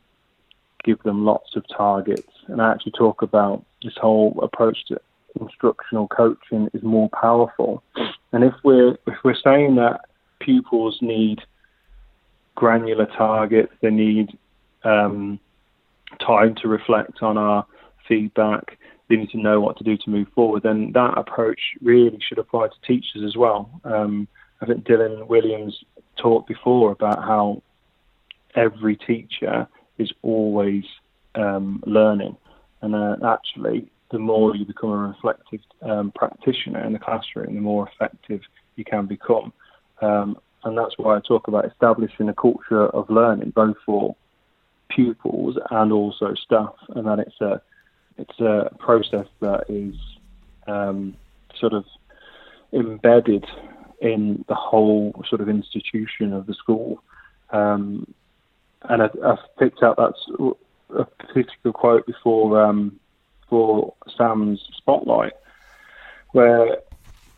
[0.85, 2.31] give them lots of targets.
[2.49, 5.01] And I actually talk about this whole approach to
[5.41, 7.83] instructional coaching is more powerful.
[8.33, 10.03] And if we're if we're saying that
[10.41, 11.41] pupils need
[12.55, 14.37] granular targets, they need
[14.85, 15.39] um,
[16.21, 17.67] time to reflect on our
[18.07, 18.79] feedback.
[19.09, 20.63] They need to know what to do to move forward.
[20.63, 23.71] Then that approach really should apply to teachers as well.
[23.85, 24.29] Um,
[24.61, 25.83] I think Dylan Williams
[26.17, 27.63] talked before about how
[28.55, 29.69] every teacher
[29.99, 30.85] is always
[31.35, 32.37] um, learning,
[32.83, 37.61] and uh, actually, the more you become a reflective um, practitioner in the classroom, the
[37.61, 38.41] more effective
[38.77, 39.53] you can become.
[40.01, 44.17] Um, and that's why I talk about establishing a culture of learning, both for
[44.89, 47.61] pupils and also staff, and that it's a
[48.17, 49.95] it's a process that is
[50.67, 51.17] um,
[51.59, 51.85] sort of
[52.73, 53.47] embedded
[54.01, 57.03] in the whole sort of institution of the school.
[57.51, 58.13] Um,
[58.83, 60.15] and I, have picked out that
[60.97, 62.99] a particular quote before um,
[63.49, 65.33] for Sam's spotlight,
[66.33, 66.79] where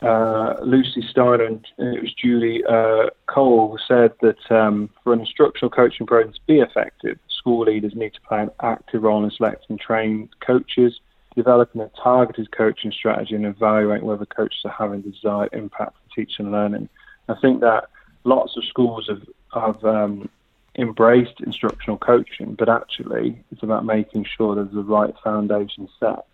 [0.02, 5.70] uh, Lucy Steiner and it was Julie uh, Cole said that um, for an instructional
[5.70, 9.78] coaching program to be effective, school leaders need to play an active role in selecting
[9.78, 11.00] trained coaches,
[11.34, 16.14] developing a targeted coaching strategy, and evaluating whether coaches are having the desired impact for
[16.14, 16.88] teaching and learning.
[17.28, 17.88] I think that
[18.24, 20.28] lots of schools have, have um,
[20.76, 26.26] embraced instructional coaching, but actually it's about making sure there's the right foundation set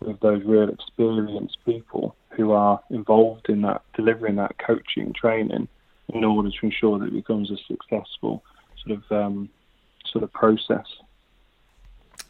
[0.00, 5.68] with those real experienced people who are involved in that, delivering that coaching training
[6.14, 8.42] in order to ensure that it becomes a successful
[8.84, 9.48] sort of um,
[10.12, 10.86] sort of process.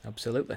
[0.07, 0.57] Absolutely.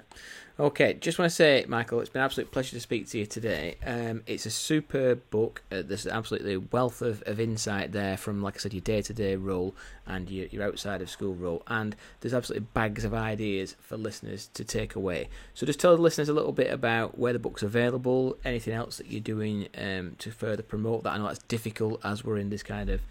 [0.59, 3.25] Okay, just want to say, Michael, it's been an absolute pleasure to speak to you
[3.25, 3.77] today.
[3.85, 5.63] Um, it's a superb book.
[5.71, 9.13] Uh, there's absolutely wealth of, of insight there from, like I said, your day to
[9.13, 9.73] day role
[10.05, 11.63] and your, your outside of school role.
[11.67, 15.29] And there's absolutely bags of ideas for listeners to take away.
[15.55, 18.97] So just tell the listeners a little bit about where the book's available, anything else
[18.97, 21.13] that you're doing um, to further promote that.
[21.13, 23.01] I know that's difficult as we're in this kind of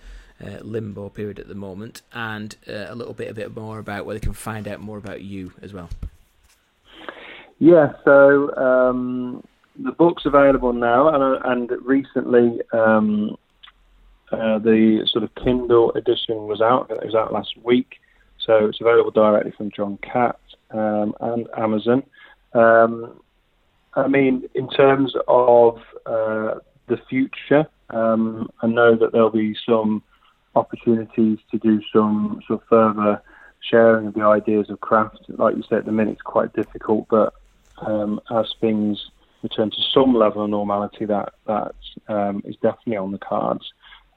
[0.44, 4.06] uh, limbo period at the moment, and uh, a little bit a bit more about
[4.06, 5.90] where they can find out more about you as well.
[7.58, 9.44] Yeah, so um,
[9.78, 13.36] the book's available now, and, and recently um,
[14.32, 16.90] uh, the sort of Kindle edition was out.
[16.90, 17.96] It was out last week,
[18.38, 20.38] so it's available directly from John Catt
[20.70, 22.02] um, and Amazon.
[22.54, 23.20] Um,
[23.94, 26.54] I mean, in terms of uh,
[26.86, 30.02] the future, um, I know that there'll be some
[30.54, 33.22] opportunities to do some sort of further
[33.60, 35.18] sharing of the ideas of craft.
[35.28, 37.34] Like you said, at the minute it's quite difficult, but
[37.86, 39.10] um, as things
[39.42, 41.74] return to some level of normality, that that
[42.08, 43.64] um, is definitely on the cards.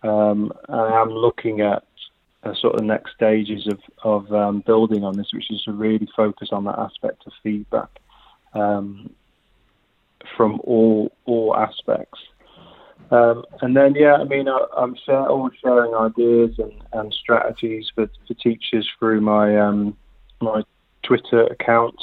[0.03, 1.83] Um, I am looking at
[2.43, 5.71] uh, sort of the next stages of of um, building on this, which is to
[5.71, 7.89] really focus on that aspect of feedback
[8.53, 9.09] um,
[10.35, 12.19] from all all aspects.
[13.13, 17.91] Um, and then, yeah, I mean, I, am share, always sharing ideas and, and strategies
[17.93, 19.95] for, for teachers through my um,
[20.41, 20.63] my
[21.03, 21.95] Twitter account,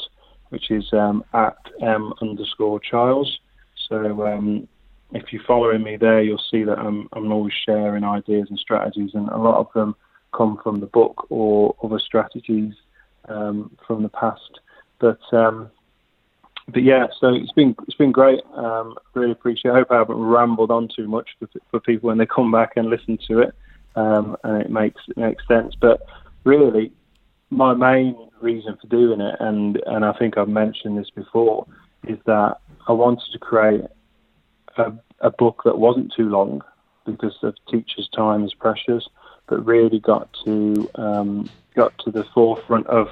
[0.51, 3.41] which is um, at m underscore Chiles.
[3.89, 4.69] So um,
[5.11, 9.11] if you're following me there, you'll see that I'm I'm always sharing ideas and strategies,
[9.15, 9.97] and a lot of them
[10.33, 12.75] come from the book or other strategies
[13.29, 14.61] um, from the past.
[15.01, 15.73] But um,
[16.73, 18.41] but yeah, so it's been it's been great.
[18.55, 19.71] Um, really appreciate.
[19.71, 19.75] It.
[19.75, 22.73] I hope I haven't rambled on too much for, for people when they come back
[22.77, 23.55] and listen to it,
[23.97, 25.75] um, and it makes it makes sense.
[25.81, 26.03] But
[26.45, 26.93] really,
[27.51, 31.67] my main reason for doing it, and and I think I've mentioned this before,
[32.07, 32.59] is that
[32.89, 33.85] I wanted to create
[34.77, 36.63] a, a book that wasn't too long
[37.05, 39.09] because the teacher's time is precious,
[39.49, 43.09] but really got to um, got to the forefront of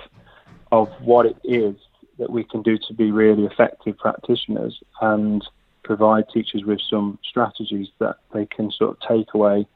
[0.70, 1.74] of what it is
[2.18, 5.46] that we can do to be really effective practitioners and
[5.84, 9.66] provide teachers with some strategies that they can sort of take away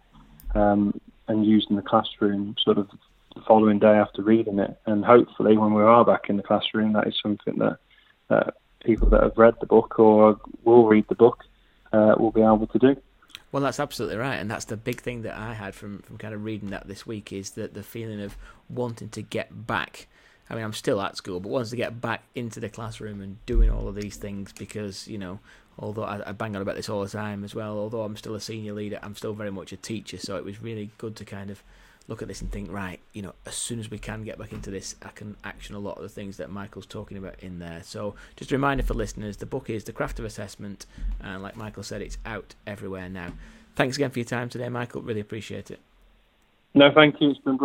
[0.54, 2.88] um, and use in the classroom sort of
[3.34, 4.78] the following day after reading it.
[4.86, 7.78] And hopefully, when we are back in the classroom, that is something that
[8.28, 8.50] uh,
[8.84, 11.44] people that have read the book or will read the book
[11.92, 12.96] uh, will be able to do.
[13.50, 16.32] Well, that's absolutely right, and that's the big thing that I had from, from kind
[16.32, 18.36] of reading that this week is that the feeling of
[18.70, 20.08] wanting to get back
[20.52, 23.44] I mean, I'm still at school, but wants to get back into the classroom and
[23.46, 25.40] doing all of these things because, you know,
[25.78, 28.34] although I, I, bang on about this all the time as well, although I'm still
[28.34, 30.18] a senior leader, I'm still very much a teacher.
[30.18, 31.62] So it was really good to kind of
[32.06, 34.52] look at this and think, right, you know, as soon as we can get back
[34.52, 37.58] into this, I can action a lot of the things that Michael's talking about in
[37.58, 37.80] there.
[37.82, 40.84] So just a reminder for listeners, the book is The Craft of Assessment,
[41.22, 43.32] and like Michael said, it's out everywhere now.
[43.74, 45.00] Thanks again for your time today, Michael.
[45.00, 45.80] Really appreciate it.
[46.74, 47.30] No, thank you.
[47.30, 47.56] It's been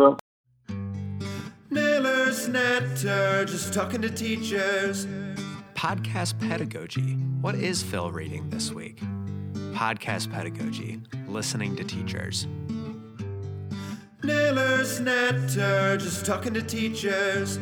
[2.46, 5.06] Natter, just talking to teachers.
[5.74, 7.14] Podcast pedagogy.
[7.40, 9.00] What is Phil reading this week?
[9.72, 11.00] Podcast pedagogy.
[11.26, 12.46] Listening to teachers.
[14.22, 17.58] Naylor's Natter, just talking to teachers.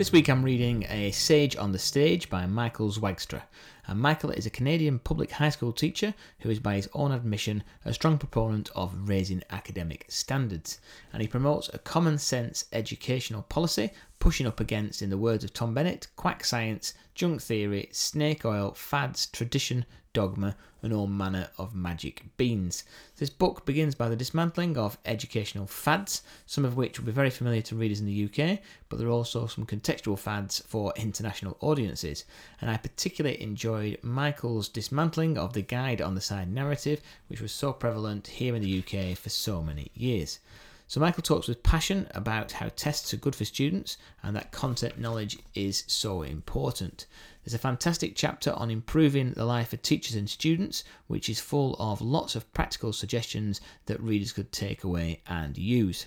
[0.00, 3.42] This week I'm reading A Sage on the Stage by Michael Zwaagstra.
[3.86, 7.62] And Michael is a Canadian public high school teacher who is, by his own admission,
[7.84, 10.80] a strong proponent of raising academic standards.
[11.12, 13.90] And he promotes a common sense educational policy,
[14.20, 18.72] pushing up against, in the words of Tom Bennett, quack science, junk theory, snake oil,
[18.72, 22.84] fads, tradition, dogma, and all manner of magic beans.
[23.16, 27.30] This book begins by the dismantling of educational fads, some of which will be very
[27.30, 31.56] familiar to readers in the UK, but there are also some contextual fads for international
[31.60, 32.24] audiences.
[32.60, 37.52] And I particularly enjoyed Michael's dismantling of the guide on the side narrative, which was
[37.52, 40.40] so prevalent here in the UK for so many years.
[40.90, 44.98] So Michael talks with passion about how tests are good for students and that content
[44.98, 47.06] knowledge is so important.
[47.50, 51.74] There's a fantastic chapter on improving the life of teachers and students, which is full
[51.80, 56.06] of lots of practical suggestions that readers could take away and use.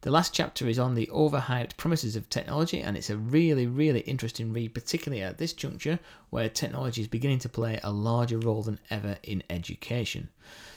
[0.00, 4.00] The last chapter is on the overhyped promises of technology, and it's a really, really
[4.00, 5.98] interesting read, particularly at this juncture
[6.30, 10.30] where technology is beginning to play a larger role than ever in education.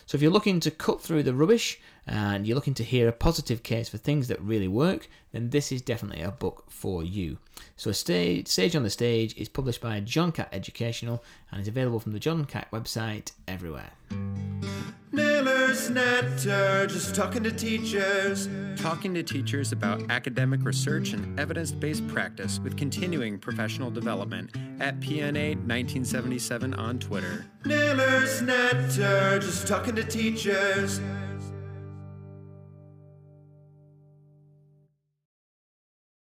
[0.07, 3.13] So, if you're looking to cut through the rubbish and you're looking to hear a
[3.13, 7.37] positive case for things that really work, then this is definitely a book for you.
[7.75, 11.99] So, Stage, Sage on the Stage is published by John Catt Educational and is available
[11.99, 13.91] from the John Catt website everywhere.
[15.13, 18.47] Naylor's Natter, just talking to teachers.
[18.77, 24.99] Talking to teachers about academic research and evidence based practice with continuing professional development at
[25.01, 27.45] PNA 1977 on Twitter.
[27.65, 31.01] Naylor's Natter, just talking to teachers.